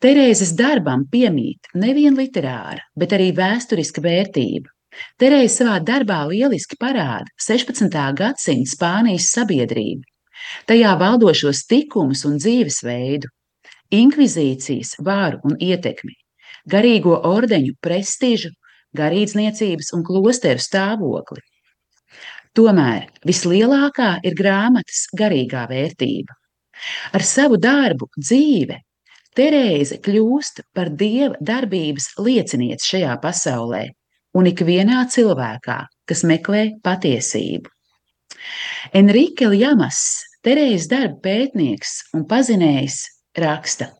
Terēzes 0.00 0.54
darbam 0.56 1.04
piemīt 1.12 1.68
nevien 1.76 2.16
literāra, 2.16 2.80
bet 2.96 3.12
arī 3.12 3.28
vēsturiska 3.36 4.00
vērtība. 4.00 4.72
Terēze 5.20 5.52
savā 5.60 5.76
darbā 5.84 6.22
lieliski 6.30 6.80
parāda 6.80 7.28
16. 7.44 7.92
gadsimta 8.16 8.72
Spānijas 8.72 9.28
sabiedrību, 9.36 10.00
tajā 10.70 10.96
valdošos 10.96 11.66
likumus 11.68 12.24
un 12.24 12.40
dzīvesveidu, 12.40 13.28
inkvizīcijas 13.94 14.96
varu 15.04 15.40
un 15.48 15.56
ietekmi, 15.60 16.14
garīgo 16.68 17.16
ordeņu 17.28 17.76
prestižu, 17.84 18.50
garīdzniecības 18.98 19.92
un 19.96 20.04
klosteru 20.06 20.62
stāvokli. 20.62 21.44
Tomēr 22.56 23.06
vislielākā 23.28 24.18
ir 24.26 24.34
grāmatas 24.34 25.06
garīgā 25.16 25.66
vērtība. 25.70 26.34
Ar 27.14 27.24
savu 27.26 27.58
darbu 27.60 28.08
dzīve 28.16 28.80
Terēze 29.38 30.00
kļūst 30.02 30.64
par 30.74 30.88
dieva 30.98 31.36
darbības 31.38 32.08
liecinieci 32.18 32.88
šajā 32.90 33.12
pasaulē 33.22 33.84
un 34.34 34.48
ikvienā 34.50 35.04
cilvēkā, 35.14 35.76
kas 36.10 36.24
meklē 36.26 36.64
patiesību. 36.82 37.70
Enrique 38.98 39.46
Ljamas, 39.52 40.00
Terēzes 40.42 40.88
darba 40.90 41.20
pētnieks 41.22 41.94
un 42.18 42.24
pazinējs, 42.26 42.98
raksta: 43.44 43.92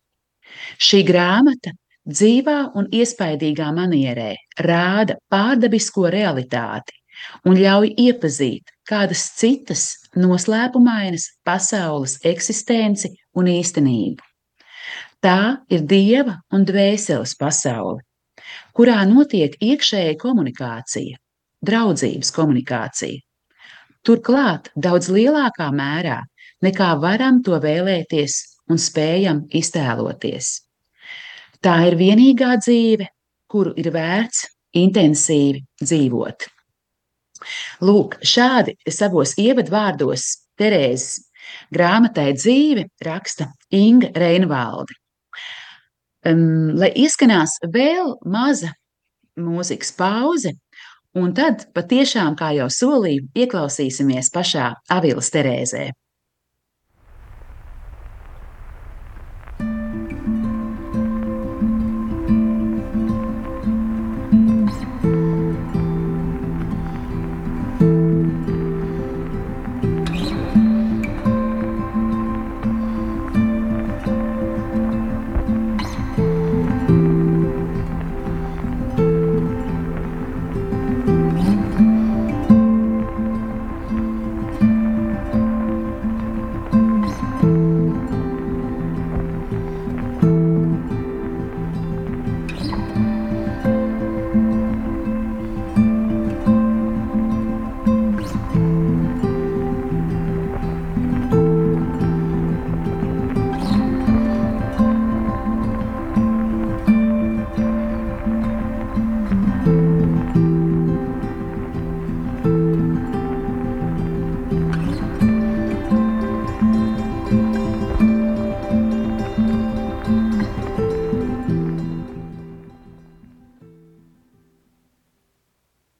Šī 0.79 1.03
grāmata 1.07 1.72
dzīvā 2.09 2.59
un 2.79 2.88
iespaidīgā 2.94 3.68
manierē 3.77 4.31
rāda 4.64 5.18
pārdabisko 5.33 6.09
realitāti 6.14 6.96
un 7.48 7.59
ļauj 7.59 7.92
iepazīt 8.07 8.72
kādas 8.88 9.24
citas 9.37 9.85
noslēpumainas 10.16 11.29
pasaules 11.44 12.18
eksistenci 12.27 13.12
un 13.37 13.51
īstenību. 13.53 14.24
Tā 15.20 15.64
ir 15.74 15.83
dieva 15.90 16.37
un 16.55 16.64
dvēseles 16.64 17.35
pasaule, 17.38 18.05
kurā 18.72 19.01
notiek 19.11 19.57
iekšēja 19.59 20.14
komunikācija, 20.20 21.18
draudzības 21.66 22.31
komunikācija. 22.37 23.18
Turklāt 24.07 24.70
daudz 24.79 25.11
lielākā 25.11 25.72
mērā 25.74 26.20
nekā 26.64 26.92
varam 27.03 27.42
to 27.42 27.59
vēlēties 27.61 28.38
un 28.68 28.81
spējam 28.81 29.44
iztēloties. 29.54 30.50
Tā 31.64 31.74
ir 31.88 31.98
vienīgā 31.98 32.54
dzīve, 32.61 33.09
kuru 33.50 33.72
ir 33.81 33.90
vērts 33.94 34.44
intensīvi 34.78 35.64
dzīvot. 35.83 36.46
Lūk, 37.87 38.18
šādi 38.26 38.76
savos 38.90 39.35
ievadvārdos 39.38 40.26
Terēzes 40.59 41.28
grāmatai 41.74 42.33
dzīve 42.37 42.88
raksta 43.04 43.48
Inga 43.74 44.11
Reinvalde. 44.18 44.96
Um, 46.26 46.74
lai 46.76 46.90
ieskanās 46.98 47.59
vēl 47.72 48.16
maza 48.26 48.72
mūzikas 49.38 49.92
pauze, 49.94 50.52
un 51.16 51.31
tad 51.35 51.68
patiešām, 51.76 52.35
kā 52.38 52.50
jau 52.57 52.66
solīju, 52.72 53.28
ieklausīsimies 53.38 54.33
pašā 54.35 54.72
Avilas 54.92 55.31
Terēzē. 55.35 55.88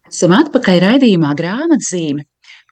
Esam 0.09 0.33
atpakaļ 0.33 0.79
raidījumā 0.81 1.35
grāmatzīme, 1.37 2.23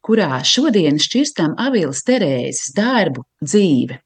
kurā 0.06 0.38
šodien 0.46 0.96
šķirstam 1.02 1.56
Avīlas 1.60 2.00
Terēzes 2.06 2.70
darbu 2.76 3.26
dzīve. 3.44 3.98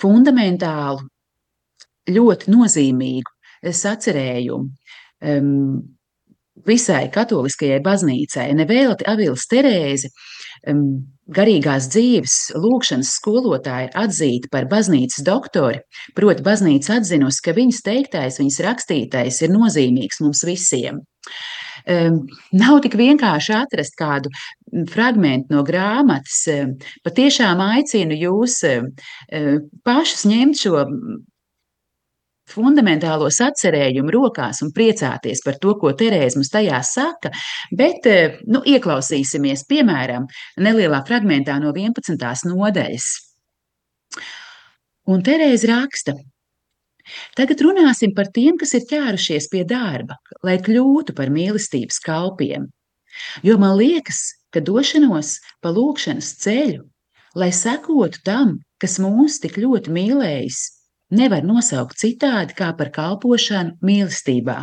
Fundamentālu, 0.00 1.06
ļoti 2.10 2.52
nozīmīgu 2.52 3.72
sacerējumu 3.80 4.68
um, 4.68 5.54
visai 6.66 7.06
katoliskajai 7.14 7.80
baznīcai. 7.84 8.50
Nevēlati 8.58 9.08
Avīlas 9.08 9.46
Terēze 9.48 10.10
um, 10.68 10.84
garīgās 11.32 11.88
dzīves 11.94 12.36
lūkšanas 12.60 13.14
skolotāja 13.20 13.88
ir 13.88 13.96
atzīta 14.02 14.52
par 14.52 14.68
baznīcas 14.68 15.24
doktori, 15.24 15.80
proti 16.16 16.44
baznīca 16.44 16.98
atzinusi, 17.00 17.40
ka 17.46 17.56
viņas 17.56 17.80
teiktais, 17.88 18.40
viņas 18.42 18.60
rakstītais 18.68 19.40
ir 19.46 19.56
nozīmīgs 19.56 20.20
mums 20.26 20.44
visiem 20.48 21.00
nav 21.90 22.80
tik 22.84 22.94
vienkārši 23.00 23.56
atrast 23.56 23.96
kādu 23.98 24.30
fragment 24.92 25.50
no 25.50 25.64
grāmatas. 25.66 26.44
Patiešām 27.06 27.62
aicinu 27.64 28.18
jūs 28.18 28.60
pašus 29.86 30.24
ņemt 30.30 30.62
šo 30.62 30.84
fundamentālo 32.50 33.28
sacerējumu 33.30 34.10
rokās 34.14 34.62
un 34.64 34.72
priecāties 34.74 35.42
par 35.46 35.58
to, 35.62 35.76
ko 35.78 35.92
Terēza 35.94 36.40
mums 36.40 36.50
tajā 36.50 36.80
saka, 36.86 37.30
bet 37.70 38.08
nu, 38.50 38.62
ieklausīsimies, 38.66 39.66
piemēram, 39.70 40.26
nelielā 40.58 41.02
fragmentā 41.06 41.60
no 41.62 41.70
11. 41.76 42.50
nodaļas. 42.50 43.08
Un 45.10 45.22
Terēza 45.26 45.70
raksta, 45.70 46.16
Tagad 47.38 47.62
runāsim 47.64 48.14
par 48.16 48.30
tiem, 48.34 48.58
kas 48.60 48.74
ir 48.78 48.86
ķērušies 48.90 49.48
pie 49.52 49.64
darba, 49.68 50.18
lai 50.46 50.58
kļūtu 50.62 51.14
par 51.16 51.32
mīlestības 51.34 52.00
kalpiem. 52.04 52.68
Jo 53.46 53.56
man 53.58 53.76
liekas, 53.78 54.22
ka 54.54 54.62
došanos 54.62 55.38
pa 55.62 55.72
lūkšanas 55.74 56.34
ceļu, 56.42 56.84
lai 57.38 57.50
sekotu 57.54 58.22
tam, 58.26 58.58
kas 58.82 58.98
mūs 59.02 59.38
tik 59.42 59.58
ļoti 59.62 59.92
mīlējis, 59.94 60.60
nevar 61.14 61.46
nosaukt 61.46 61.98
citādi 62.00 62.56
kā 62.58 62.70
par 62.78 62.92
kalpošanu 62.94 63.78
mīlestībā. 63.86 64.60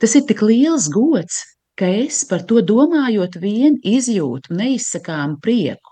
Tas 0.00 0.16
ir 0.16 0.26
tik 0.28 0.42
liels 0.46 0.88
gods, 0.92 1.42
ka 1.78 1.88
es 2.02 2.24
par 2.28 2.44
to 2.48 2.62
domājot, 2.64 3.38
vien 3.40 3.78
izjūtu 3.84 4.54
neizsakāmu 4.56 5.40
prieku. 5.44 5.89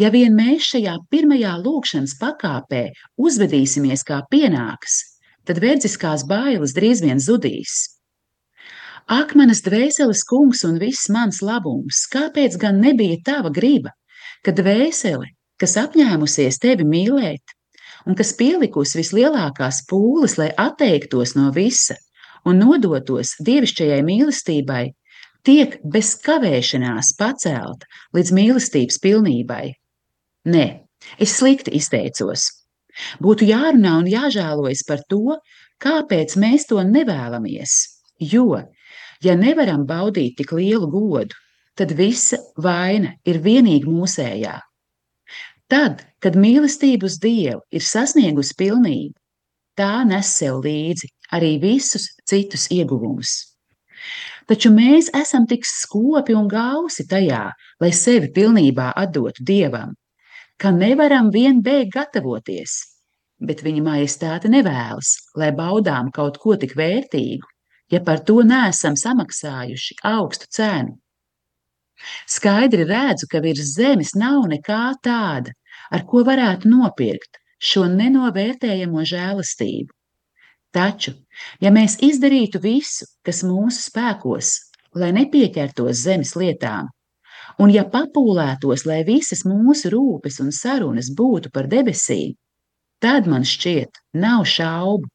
Ja 0.00 0.10
vien 0.14 0.34
mēs 0.38 0.70
šajā 0.72 0.96
pirmajā 1.10 1.56
lūkšanas 1.62 2.16
pakāpē 2.20 2.88
uzvedīsimies 3.18 4.04
kā 4.08 4.22
pienāks, 4.32 5.00
tad 5.48 5.60
verdziskās 5.64 6.24
bailes 6.28 6.74
drīz 6.76 7.02
vien 7.04 7.20
zudīs. 7.22 7.98
Ak, 9.08 9.32
manas 9.40 9.62
dvēseles 9.64 10.20
kungs 10.28 10.66
un 10.68 10.76
viss 10.80 11.08
mans 11.08 11.40
labums, 11.40 12.02
kāpēc 12.12 12.58
gan 12.60 12.82
nebija 12.82 13.16
tava 13.24 13.48
griba, 13.48 13.94
ka 14.44 14.52
dvēsele, 14.52 15.30
kas 15.56 15.78
apņēmusies 15.80 16.60
tevi 16.60 16.84
mīlēt, 16.84 17.54
un 18.04 18.18
kas 18.18 18.34
pielikusi 18.36 19.00
vislielākās 19.00 19.80
pūles, 19.88 20.36
lai 20.40 20.50
atteiktos 20.52 21.34
no 21.38 21.48
visa 21.56 21.96
un 22.44 22.60
nodotos 22.60 23.34
dievišķajai 23.44 24.02
mīlestībai, 24.04 24.84
tiek 25.46 25.78
bez 25.84 26.14
kavēšanās 26.24 27.14
pacelta 27.18 27.88
līdz 28.16 28.32
mīlestības 28.38 29.00
pilnībai. 29.04 29.66
Nē, 30.48 30.66
es 31.20 31.36
slikti 31.38 31.74
izteicos. 31.78 32.48
Būtu 33.22 33.46
jārunā 33.48 33.98
un 34.02 34.08
jāžēlojas 34.10 34.84
par 34.88 35.04
to, 35.10 35.38
kāpēc 35.82 36.34
mēs 36.40 36.66
to 36.70 36.82
nevēlamies. 36.82 37.74
Jo, 38.18 38.64
ja 39.22 39.36
nevaram 39.38 39.84
baudīt 39.86 40.38
tik 40.40 40.52
lielu 40.58 40.88
godu, 40.90 41.36
tad 41.78 41.94
visa 41.94 42.40
vaina 42.58 43.14
ir 43.28 43.38
vienīgi 43.44 43.86
mūsējā. 43.86 44.56
Tad, 45.68 46.02
kad 46.24 46.34
mīlestība 46.34 47.06
uz 47.06 47.18
Dievu 47.22 47.60
ir 47.70 47.84
sasniegusi 47.84 48.56
pilnību, 48.58 49.14
tā 49.78 50.02
nes 50.08 50.30
sev 50.40 50.62
līdzi 50.64 51.10
arī 51.36 51.58
visus 51.62 52.08
citus 52.26 52.66
ieguvumus. 52.74 53.34
Taču 54.48 54.70
mēs 54.72 55.10
esam 55.12 55.44
tik 55.48 55.66
skopi 55.68 56.32
un 56.36 56.46
gausi 56.48 57.04
tajā, 57.08 57.42
lai 57.82 57.90
sevi 57.92 58.30
pilnībā 58.32 58.92
atdotu 58.96 59.44
Dievam, 59.50 59.92
ka 60.56 60.72
nevaram 60.72 61.28
vien 61.34 61.60
beigt 61.62 61.92
gatavoties, 61.96 62.78
bet 63.44 63.60
viņa 63.66 63.82
majestāte 63.84 64.48
nevēlas, 64.48 65.10
lai 65.36 65.50
baudām 65.58 66.08
kaut 66.14 66.40
ko 66.40 66.56
tik 66.56 66.72
vērtīgu, 66.80 67.44
ja 67.92 68.00
par 68.04 68.24
to 68.24 68.40
neesam 68.52 68.96
samaksājuši 68.96 70.00
augstu 70.14 70.48
cenu. 70.56 70.96
Skaidri 72.30 72.86
redzu, 72.88 73.28
ka 73.30 73.42
virs 73.44 73.74
zemes 73.76 74.14
nav 74.16 74.46
nekā 74.48 74.82
tāda, 75.04 75.52
ar 75.92 76.04
ko 76.08 76.24
varētu 76.24 76.70
nopirkt 76.72 77.40
šo 77.58 77.84
nenovērtējamo 77.90 79.04
žēlastību. 79.12 79.92
Taču, 80.72 81.14
ja 81.60 81.72
mēs 81.74 81.98
izdarītu 82.04 82.60
visu, 82.62 83.06
kas 83.26 83.42
mūsu 83.46 83.88
spēkos, 83.88 84.54
lai 84.98 85.10
nepieķertos 85.16 86.04
zemes 86.04 86.34
lietām, 86.38 86.88
un 87.58 87.72
ja 87.74 87.84
papūlētos, 87.88 88.86
lai 88.88 89.02
visas 89.06 89.44
mūsu 89.48 89.92
rūpes 89.94 90.40
un 90.44 90.52
sarunas 90.54 91.12
būtu 91.14 91.52
par 91.54 91.68
debesīm, 91.70 92.34
tad 93.02 93.28
man 93.30 93.46
šķiet, 93.46 94.02
nav 94.14 94.46
šaubu, 94.48 95.08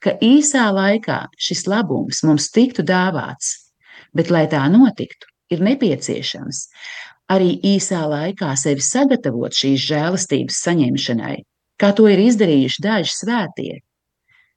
ka 0.00 0.16
īsā 0.20 0.68
laikā 0.76 1.24
šis 1.40 1.66
labums 1.70 2.24
mums 2.26 2.50
tiktu 2.52 2.84
dāvāts, 2.86 3.54
bet, 4.12 4.30
lai 4.30 4.46
tā 4.52 4.66
notiktu, 4.72 5.28
ir 5.50 5.62
nepieciešams 5.64 6.66
arī 7.30 7.54
īsā 7.76 8.02
laikā 8.10 8.50
sevi 8.58 8.82
sagatavot 8.84 9.54
šīs 9.54 9.86
žēlastības 9.86 10.58
saņemšanai, 10.66 11.36
kā 11.80 11.92
to 11.96 12.08
ir 12.10 12.22
izdarījuši 12.26 12.84
daži 12.84 13.14
svētie. 13.14 13.72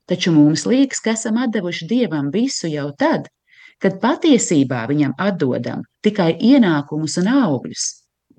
Taču 0.09 0.33
mums 0.35 0.65
liekas, 0.67 0.99
ka 0.99 1.13
esam 1.15 1.39
devuši 1.51 1.87
Dievam 1.87 2.29
visu 2.33 2.67
jau 2.67 2.89
tad, 2.99 3.29
kad 3.79 3.99
patiesībā 4.03 4.83
viņam 4.89 5.15
atdodam 5.19 5.83
tikai 6.03 6.33
ienākumus 6.51 7.17
un 7.21 7.29
augļus, 7.31 7.85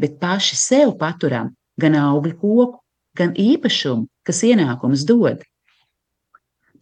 bet 0.00 0.18
paši 0.20 0.58
sev 0.60 0.96
paturam 1.00 1.54
gan 1.80 1.96
augļu 2.00 2.36
koku, 2.40 2.80
gan 3.16 3.32
īpašumu, 3.32 4.08
kas 4.26 4.42
ienākumus 4.44 5.06
dod. 5.08 5.40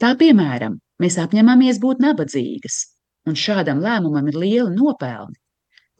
Tā 0.03 0.15
piemēram, 0.19 0.81
mēs 1.03 1.19
apņemamies 1.23 1.79
būt 1.83 2.03
nabadzīgas, 2.03 2.83
un 3.29 3.39
šādam 3.39 3.83
lēmumam 3.85 4.33
ir 4.33 4.41
liela 4.45 4.71
nopelni 4.75 5.39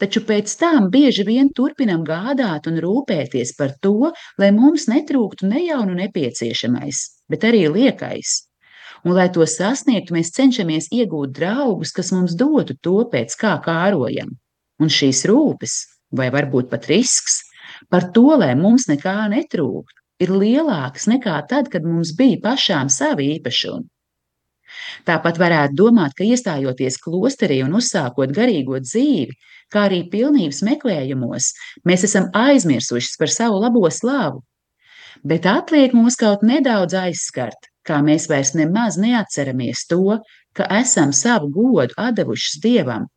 taču 0.03 0.25
pēc 0.27 0.53
tam 0.59 0.89
bieži 0.91 1.23
vien 1.29 1.51
turpinam 1.55 2.03
gādāt 2.07 2.67
un 2.67 2.81
rūpēties 2.83 3.55
par 3.59 3.77
to, 3.85 4.11
lai 4.43 4.51
mums 4.57 4.89
netrūktu 4.91 5.47
ne 5.47 5.63
jau 5.63 5.85
nepieciešamais, 5.87 7.03
bet 7.31 7.47
arī 7.47 7.69
liekais. 7.71 8.41
Un, 9.03 9.17
lai 9.17 9.29
to 9.35 9.43
sasniegtu, 9.49 10.15
mēs 10.15 10.31
cenšamies 10.37 10.87
iegūt 10.95 11.33
draugus, 11.35 11.91
kas 11.95 12.13
mums 12.15 12.37
dotu 12.39 12.77
to, 12.87 13.01
pēc 13.11 13.35
kā 13.41 13.57
kārojam. 13.65 14.37
Un 14.83 14.93
šīs 14.93 15.25
rūpes, 15.31 15.75
vai 16.15 16.29
varbūt 16.35 16.71
pat 16.71 16.87
risks, 16.91 17.41
par 17.91 18.13
to, 18.15 18.29
lai 18.39 18.53
mums 18.59 18.87
nekā 18.91 19.17
netrūktu, 19.33 19.99
ir 20.23 20.31
lielāks 20.31 21.09
nekā 21.11 21.41
tad, 21.51 21.71
kad 21.73 21.87
mums 21.87 22.15
bija 22.19 22.39
pašām 22.45 22.93
savi 22.93 23.33
īpašumi. 23.39 23.89
Tāpat 25.09 25.41
varētu 25.41 25.77
domāt, 25.77 26.15
ka 26.17 26.25
iestājoties 26.25 27.01
klosterī 27.03 27.59
un 27.67 27.75
uzsākot 27.81 28.33
garīgo 28.37 28.79
dzīvi, 28.81 29.35
kā 29.73 29.89
arī 29.89 30.03
pilnības 30.13 30.63
meklējumos, 30.69 31.51
mēs 31.89 32.07
esam 32.09 32.31
aizmirsuši 32.39 33.19
par 33.19 33.35
savu 33.35 33.59
labo 33.65 33.85
slavu. 33.91 34.45
Bet 35.27 35.47
atliek 35.47 35.93
mums 35.95 36.17
kaut 36.19 36.47
nedaudz 36.47 36.97
aizskart, 36.99 37.72
kā 37.87 38.03
mēs 38.05 38.29
vairs 38.31 38.55
nemaz 38.59 38.99
neatceramies 39.01 39.87
to, 39.91 40.19
ka 40.57 40.69
esam 40.81 41.13
savu 41.17 41.51
godu 41.55 42.13
devuši 42.17 42.61
Dievam 42.63 43.09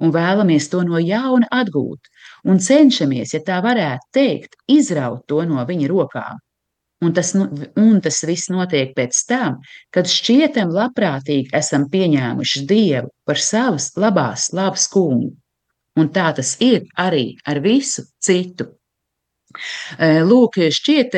un 0.00 0.12
vēlamies 0.14 0.68
to 0.72 0.82
no 0.86 1.00
jauna 1.00 1.48
atgūt, 1.52 2.08
un 2.48 2.60
cenšamies, 2.64 3.34
ja 3.36 3.42
tā 3.44 3.60
varētu 3.64 4.08
teikt, 4.16 4.56
izraut 4.68 5.26
to 5.28 5.44
no 5.48 5.64
viņa 5.68 5.90
rokām. 5.90 6.40
Un 7.00 7.14
tas, 7.16 7.30
un 7.32 8.00
tas 8.04 8.18
viss 8.28 8.50
notiek 8.52 8.90
pēc 8.96 9.22
tam, 9.28 9.60
kad 9.94 10.08
šķietam 10.08 10.72
labprātīgi 10.76 11.48
esam 11.56 11.86
pieņēmuši 11.92 12.64
Dievu 12.68 13.08
par 13.24 13.40
savas 13.40 13.88
labās, 13.96 14.50
labas 14.52 14.84
kungu. 14.92 15.32
Un 15.96 16.10
tā 16.12 16.28
tas 16.36 16.54
ir 16.60 16.84
arī 17.00 17.38
ar 17.48 17.62
visu 17.64 18.04
citu. 18.20 18.68
Lūk, 20.28 20.60
šķiet 20.76 21.16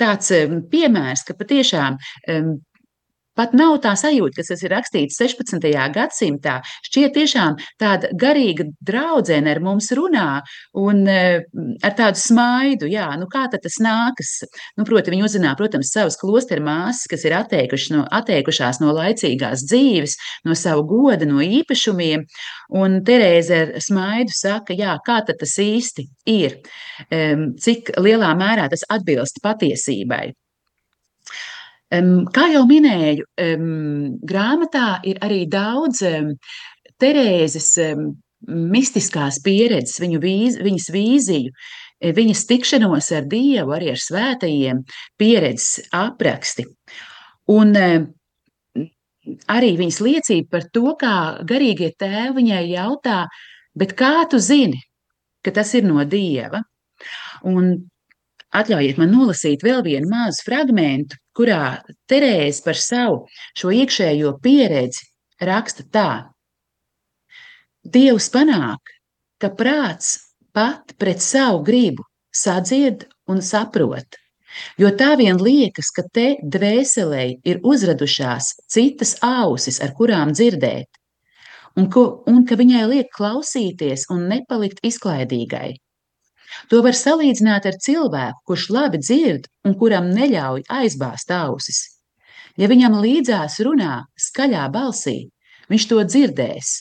tāds 0.00 0.32
piemērs, 0.72 1.24
ka 1.28 1.36
patiešām 1.38 1.98
Pat 3.38 3.54
nav 3.56 3.78
tā 3.80 3.94
sajūta, 3.96 4.42
ka 4.42 4.44
tas 4.50 4.62
ir 4.64 4.72
rakstīts 4.74 5.16
16. 5.16 5.68
gadsimtā. 5.94 6.58
Šķiet, 6.84 7.14
tiešām 7.16 7.54
tāda 7.80 8.10
garīga 8.18 8.66
draudzene 8.84 9.54
ar 9.54 9.60
mums 9.64 9.88
runā 9.96 10.42
un 10.76 11.00
ar 11.08 11.94
tādu 11.96 12.20
smaidu, 12.20 12.90
jā, 12.92 13.06
nu 13.16 13.28
kā 13.32 13.46
tas 13.52 13.78
nākas. 13.80 14.34
Nu, 14.76 14.84
proti, 14.88 15.14
viņi 15.14 15.24
uzzinā, 15.24 15.54
protams, 15.56 15.94
savas 15.94 16.18
klosteru 16.20 16.66
māsas, 16.66 17.08
kas 17.08 17.24
ir 17.24 17.36
no, 17.94 18.04
atteikušās 18.20 18.82
no 18.84 18.92
laicīgās 18.98 19.64
dzīves, 19.64 20.18
no 20.44 20.56
savu 20.58 20.84
goda, 20.92 21.28
no 21.28 21.40
īpašumiem. 21.40 22.26
Un 22.76 23.00
Terēze 23.06 23.62
ar 23.62 23.74
smaidu 23.80 24.36
saka, 24.36 24.76
jā, 24.76 24.98
kā 25.06 25.22
tas 25.24 25.56
īsti 25.58 26.04
ir, 26.28 26.60
cik 27.08 27.96
lielā 27.96 28.36
mērā 28.36 28.68
tas 28.68 28.84
atbilst 28.92 29.40
patiesībai. 29.42 30.34
Kā 31.92 32.44
jau 32.48 32.62
minēju, 32.64 33.26
grāmatā 34.24 34.86
ir 35.04 35.18
arī 35.20 35.42
daudz 35.50 36.00
Terēzes 37.02 37.68
mistiskās 38.48 39.38
pieredzes, 39.42 40.00
viņu 40.02 40.20
vīz, 40.22 40.56
viņas 40.62 40.88
vīziju, 40.94 41.52
e, 42.00 42.12
viņas 42.16 42.46
tikšanos 42.48 43.10
ar 43.14 43.28
Dievu, 43.30 43.74
arī 43.76 43.92
ar 43.92 44.00
svētajiem 44.02 44.82
pieredzes 45.18 45.88
apraksti. 45.94 46.66
Un 47.52 47.74
arī 49.50 49.72
viņas 49.78 50.00
liecība 50.02 50.56
par 50.56 50.68
to, 50.74 50.94
kā 50.98 51.16
garīgie 51.46 51.92
tēvi 51.98 52.40
viņai 52.40 52.64
jautā, 52.72 53.26
bet 53.78 53.94
kā 53.98 54.24
tu 54.30 54.40
zini, 54.42 54.80
ka 55.44 55.54
tas 55.54 55.74
ir 55.74 55.86
no 55.86 56.02
Dieva? 56.04 56.62
Un 57.46 57.91
Atļaujiet 58.52 58.98
man 59.00 59.12
nolasīt 59.14 59.62
vēl 59.64 59.80
vienu 59.86 60.10
mazu 60.10 60.44
fragment, 60.44 61.14
kurā 61.36 61.80
Terēze 62.10 62.60
par 62.66 62.76
savu 62.76 63.22
šo 63.56 63.72
iekšējo 63.72 64.34
pieredzi 64.44 65.06
raksta 65.48 65.86
tā: 65.88 66.08
Dievs 67.82 68.28
panāk, 68.34 68.92
ka 69.40 69.48
prāts 69.56 70.18
pat 70.52 70.92
pret 71.00 71.24
savu 71.24 71.62
gribu 71.64 72.04
sadzied 72.32 73.06
un 73.32 73.40
saprot, 73.42 74.18
jo 74.78 74.90
tā 75.00 75.14
vien 75.20 75.40
liekas, 75.40 75.88
ka 75.96 76.04
te 76.12 76.26
dvēselē 76.42 77.24
ir 77.48 77.62
uzradušās 77.64 78.52
citas 78.68 79.16
ausis, 79.24 79.80
ar 79.80 79.94
kurām 79.96 80.36
dzirdēt, 80.36 80.88
un, 81.76 81.88
ko, 81.88 82.22
un 82.28 82.44
ka 82.48 82.60
viņai 82.60 82.84
liek 82.92 83.10
klausīties 83.16 84.10
un 84.12 84.28
nepalikt 84.28 84.84
izklaidīgai. 84.84 85.72
To 86.70 86.82
var 86.84 86.96
salīdzināt 86.96 87.66
ar 87.68 87.78
cilvēku, 87.82 88.38
kurš 88.48 88.68
labi 88.74 89.00
dzird 89.02 89.48
un 89.66 89.74
kuram 89.78 90.10
neļauj 90.14 90.64
aizbāzt 90.70 91.32
ausis. 91.34 91.82
Ja 92.60 92.68
viņam 92.68 93.00
līdzās 93.00 93.58
runā 93.64 94.02
skaļā 94.20 94.66
balsī, 94.72 95.32
viņš 95.72 95.86
to 95.88 96.00
dzirdēs, 96.04 96.72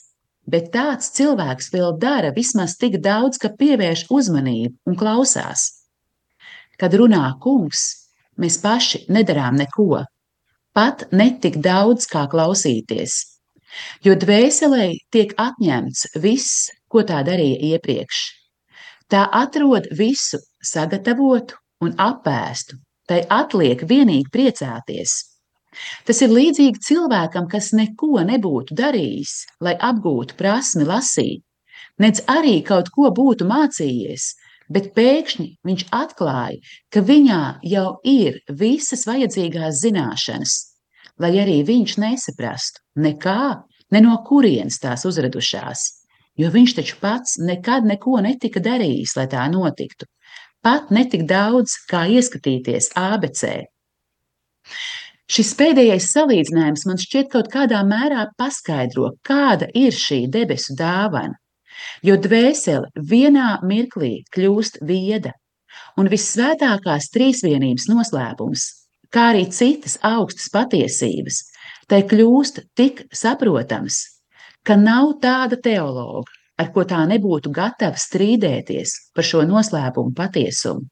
bet 0.52 0.72
tāds 0.74 1.12
cilvēks 1.15 1.72
vēl 1.74 1.96
dara 2.02 2.34
vismaz 2.36 2.76
tik 2.80 3.00
daudz, 3.04 3.39
ka 3.39 3.54
pievērš 3.56 4.08
uzmanību 4.12 4.76
un 4.91 4.98
klausās. 5.00 5.67
Kad 6.78 6.98
runā 7.00 7.24
kungs, 7.44 7.86
mēs 8.41 8.58
paši 8.62 9.06
nedarām 9.13 9.60
neko, 9.62 10.04
pat 10.76 11.08
netik 11.12 11.62
daudz 11.63 12.08
kā 12.12 12.26
klausīties, 12.32 13.17
jo 14.04 14.17
dvēselē 14.17 14.91
tiek 15.13 15.34
atņemts 15.39 16.12
viss, 16.20 16.67
ko 16.91 17.06
tā 17.08 17.22
darīja 17.24 17.76
iepriekš. 17.76 18.40
Tā 19.12 19.26
atrod 19.36 19.89
visu 19.97 20.39
sagatavotu 20.63 21.58
un 21.84 21.91
apēstu, 22.00 22.78
tai 23.10 23.26
atliek 23.28 23.84
vienīgi 23.88 24.32
priecāties. 24.32 25.17
Tas 26.08 26.19
ir 26.24 26.32
līdzīgi 26.32 26.80
cilvēkam, 26.84 27.47
kas 27.52 27.71
neko 27.76 28.24
nebūtu 28.28 28.76
darījis, 28.76 29.34
lai 29.63 29.76
apgūtu 29.89 30.36
prasmi 30.39 30.88
lasīt, 30.88 31.43
nedz 32.00 32.24
arī 32.32 32.60
kaut 32.67 32.91
ko 32.95 33.12
būtu 33.15 33.47
mācījies, 33.47 34.32
bet 34.71 34.91
pēkšņi 34.95 35.47
viņš 35.67 35.86
atklāja, 35.95 36.60
ka 36.91 37.04
viņā 37.08 37.41
jau 37.67 37.88
ir 38.08 38.39
visas 38.47 39.04
vajadzīgās 39.08 39.82
zināšanas, 39.84 40.58
lai 41.19 41.34
arī 41.43 41.62
viņš 41.67 41.97
nesaprastu 42.04 42.84
nekā, 43.08 43.41
ne 43.91 44.04
no 44.04 44.19
kurienes 44.28 44.80
tās 44.84 45.04
uzradušās, 45.08 45.88
jo 46.39 46.50
viņš 46.54 46.76
taču 46.80 46.98
pats 47.02 47.38
nekad 47.41 47.88
neko 47.88 48.22
netika 48.24 48.63
darījis, 48.63 49.15
lai 49.17 49.28
tā 49.32 49.46
notiktu, 49.52 50.08
pat 50.63 50.91
netik 50.94 51.28
daudz 51.30 51.76
kā 51.89 52.06
ieskatīties 52.15 52.91
ABC. 53.00 53.67
Šis 55.32 55.54
pēdējais 55.56 56.10
salīdzinājums 56.12 56.84
man 56.89 57.00
šķiet 57.00 57.30
kaut 57.32 57.48
kādā 57.54 57.80
mērā 57.88 58.26
paskaidro, 58.39 59.13
kāda 59.24 59.70
ir 59.74 59.96
šī 59.96 60.26
debesu 60.32 60.76
dāvana. 60.76 61.38
Jo 62.06 62.17
dvēsele 62.20 62.91
vienā 63.12 63.62
mirklī 63.63 64.26
kļūst 64.36 64.82
vieda, 64.86 65.32
un 65.98 66.12
vissvētākās 66.12 67.08
trīsvienības 67.15 67.88
noslēpums, 67.89 68.65
kā 69.12 69.32
arī 69.32 69.48
citas 69.56 69.98
augstas 70.04 70.52
patiesības, 70.52 71.39
tai 71.88 72.04
kļūst 72.12 72.65
tik 72.76 73.06
saprotams, 73.15 74.02
ka 74.67 74.78
nav 74.78 75.17
tāda 75.24 75.58
teologa, 75.58 76.30
ar 76.62 76.71
ko 76.74 76.86
tā 76.88 77.02
nebūtu 77.10 77.52
gatava 77.54 77.97
strīdēties 77.97 78.97
par 79.15 79.28
šo 79.28 79.43
noslēpumu 79.50 80.13
patiesumu. 80.17 80.86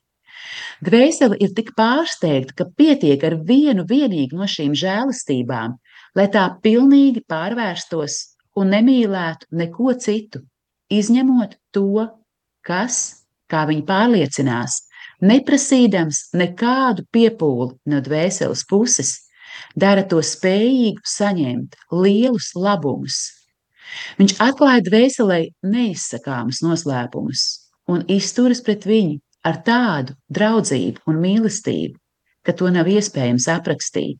Dvēsele 0.86 1.38
ir 1.44 1.54
tik 1.58 1.74
pārsteigta, 1.78 2.56
ka 2.58 2.66
pietiek 2.80 3.24
ar 3.28 3.36
vienu 3.46 3.86
vienīgu 3.90 4.40
no 4.40 4.48
šīm 4.50 4.74
žēlastībām, 4.82 5.76
lai 6.18 6.28
tā 6.34 6.46
pilnīgi 6.64 7.26
pārvērstos 7.30 8.20
un 8.60 8.72
nemīlētu 8.74 9.50
neko 9.62 9.94
citu, 10.02 10.42
izņemot 10.90 11.58
to, 11.76 12.08
kas, 12.66 13.26
kā 13.52 13.66
viņi 13.70 13.86
pārliecinās, 13.88 14.80
neprasīdams 15.22 16.30
nekādu 16.40 17.06
piepūli 17.14 17.76
no 17.92 18.00
dvēseles 18.06 18.66
puses, 18.70 19.18
dara 19.76 20.06
to 20.08 20.22
spējīgu 20.24 21.04
saņemt 21.06 21.76
lielus 21.92 22.54
labumus. 22.56 23.20
Viņš 24.20 24.36
atklāja 24.44 24.84
dvēselē 24.86 25.40
neizsakāmus 25.66 26.62
noslēpumus 26.66 27.46
un 27.90 28.06
izturas 28.12 28.62
pret 28.66 28.86
viņu 28.90 29.18
ar 29.48 29.62
tādu 29.66 30.16
draudzību 30.36 31.06
un 31.10 31.20
mīlestību, 31.24 31.96
ka 32.46 32.56
to 32.56 32.70
nav 32.74 32.90
iespējams 32.92 33.48
aprakstīt. 33.52 34.20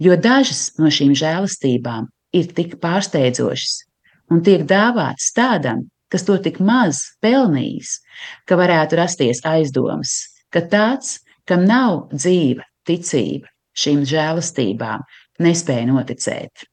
Jo 0.00 0.16
dažas 0.16 0.70
no 0.80 0.88
šīm 0.88 1.12
žēlastībām 1.18 2.08
ir 2.36 2.50
tik 2.56 2.78
pārsteidzošas 2.80 3.80
un 4.30 4.42
tiek 4.46 4.64
dāvātas 4.68 5.32
tādam, 5.36 5.84
kas 6.10 6.24
to 6.26 6.38
tik 6.42 6.60
maz 6.62 7.02
pelnījis, 7.22 7.98
ka 8.46 8.58
varētu 8.58 8.98
rasties 9.00 9.42
aizdomas, 9.46 10.14
ka 10.54 10.62
tāds, 10.62 11.18
kam 11.46 11.66
nav 11.68 12.08
dzīva 12.14 12.66
ticība 12.86 13.50
šīm 13.76 14.02
žēlastībām, 14.08 15.04
nespēja 15.42 15.86
noticēt. 15.90 16.69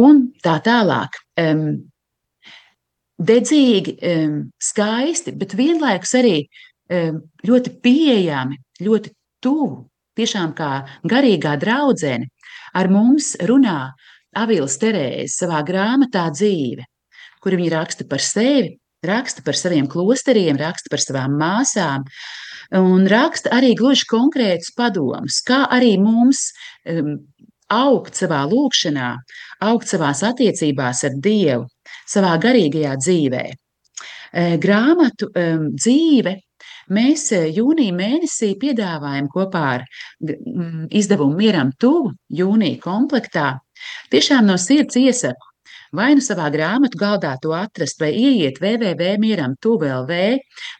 Un 0.00 0.22
tā 0.42 0.58
tālāk. 0.64 1.20
Um, 1.40 1.66
dedzīgi, 3.18 3.96
skaisti, 4.62 5.34
bet 5.38 5.54
vienlaikus 5.54 6.14
arī 6.18 6.38
ļoti 7.46 7.74
pieejami, 7.82 8.58
ļoti 8.84 9.12
tuvu, 9.44 9.84
tiešām 10.18 10.54
kā 10.58 10.70
garīgā 11.06 11.56
draudzene. 11.60 12.28
Ar 12.74 12.90
mums 12.90 13.34
runā 13.46 13.92
Avils 14.34 14.78
Terēze 14.82 15.30
savā 15.32 15.62
grāmatā 15.66 16.26
dzīve, 16.34 16.86
kur 17.42 17.54
viņa 17.54 17.76
raksta 17.76 18.06
par 18.10 18.22
sevi, 18.22 18.74
raksta 19.04 19.44
par 19.46 19.58
saviem 19.58 19.86
klosteriem, 19.90 20.58
raksta 20.58 20.90
par 20.90 21.02
savām 21.02 21.36
māsām, 21.38 22.06
un 22.74 23.06
raksta 23.10 23.52
arī 23.54 23.74
gluži 23.78 24.08
konkrētus 24.10 24.72
padomus, 24.74 25.38
kā 25.46 25.64
arī 25.70 25.94
mums 26.02 26.48
um, 26.88 27.18
augt 27.72 28.18
savā 28.18 28.44
lūkšanā, 28.50 29.10
augt 29.64 29.88
savās 29.90 30.22
attiecībās 30.26 31.04
ar 31.08 31.20
Dievu, 31.24 31.68
savā 32.08 32.34
garīgajā 32.42 32.96
dzīvē. 33.00 33.44
Grāmatu 34.60 35.30
dzīve 35.30 36.34
mēs 36.90 37.28
jūnija 37.32 37.94
mēnesī 37.96 38.54
piedāvājam 38.60 39.30
kopā 39.32 39.64
ar 39.78 39.84
um, 40.26 40.84
izdevumu 40.90 41.38
Mieram 41.38 41.70
Tuvu 41.80 42.12
jūnija 42.28 42.80
komplektā. 42.82 43.48
Tiešām 44.10 44.50
no 44.50 44.58
sirds 44.60 44.98
iesaku 44.98 45.54
vai 45.94 46.10
nu 46.18 46.22
savā 46.24 46.48
grāmatu 46.50 46.98
galdā 46.98 47.34
to 47.42 47.54
atrast, 47.54 48.00
vai 48.02 48.10
ieiet 48.18 48.58
www.mieram.lv 48.62 50.20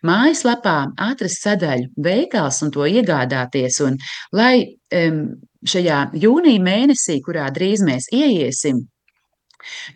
mājaslapā, 0.08 0.76
atrast 1.08 1.44
sadaļu 1.46 1.90
veikals 2.02 2.60
un 2.66 2.72
to 2.74 2.86
iegādāties. 2.90 3.80
Un, 3.86 3.98
lai 4.34 4.54
um, 4.98 5.20
šajā 5.68 6.00
jūnija 6.24 6.62
mēnesī, 6.62 7.20
kurā 7.24 7.46
drīz 7.54 7.84
mēs 7.86 8.10
ieiesim, 8.12 8.82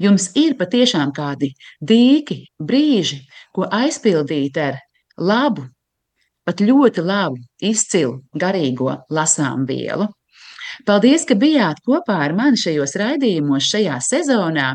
Jums 0.02 0.30
ir 0.38 0.56
patiešām 0.58 1.12
kādi 1.16 1.52
dīki, 1.84 2.40
brīži, 2.70 3.20
ko 3.54 3.68
aizpildīt 3.80 4.56
ar 4.62 4.78
labu, 5.18 5.66
pat 6.48 6.62
ļoti 6.64 7.04
labu, 7.04 7.40
izcilu 7.60 8.22
garīgo 8.32 8.94
lasām 9.12 9.66
vielu. 9.68 10.08
Paldies, 10.86 11.24
ka 11.26 11.34
bijāt 11.34 11.80
kopā 11.84 12.20
ar 12.28 12.34
mani 12.38 12.60
šajos 12.60 12.94
raidījumos 13.00 13.66
šajā 13.72 13.98
sezonā. 14.04 14.68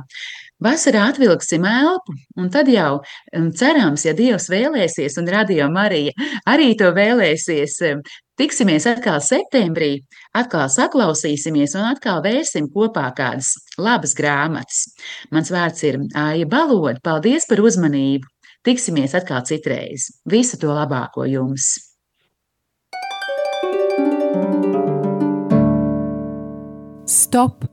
Vasarā 0.63 1.10
atvilksim 1.12 1.65
elpu, 1.67 2.13
un 2.39 2.49
tad 2.54 2.69
jau 2.71 3.02
um, 3.36 3.49
cerams, 3.52 4.06
ja 4.08 4.13
Dievs 4.15 4.47
vēlēsies, 4.52 5.17
un 5.19 5.28
Radio 5.28 5.67
Marija 5.73 6.13
arī 6.47 6.69
to 6.80 6.88
vēlēsies, 6.95 7.76
um, 7.89 8.04
tiksimies 8.39 8.88
atkal 8.88 9.19
septembrī, 9.23 9.97
atkal 10.39 10.69
saklausīsimies 10.71 11.76
un 11.76 11.89
atkal 11.89 12.21
vērsim 12.23 12.69
kopā 12.71 13.10
kādas 13.17 13.52
labas 13.76 14.15
grāmatas. 14.15 14.86
Mans 15.36 15.52
vārds 15.52 15.84
ir 15.89 15.99
Aija 16.15 16.47
Baloda. 16.47 16.95
Paldies 17.04 17.49
par 17.49 17.60
uzmanību! 17.63 18.30
Tiksimies 18.63 19.12
atkal 19.19 19.43
citreiz. 19.43 20.08
Visu 20.32 20.56
to 20.62 20.71
labāko 20.71 21.28
jums! 21.28 21.73
Stop! 27.04 27.72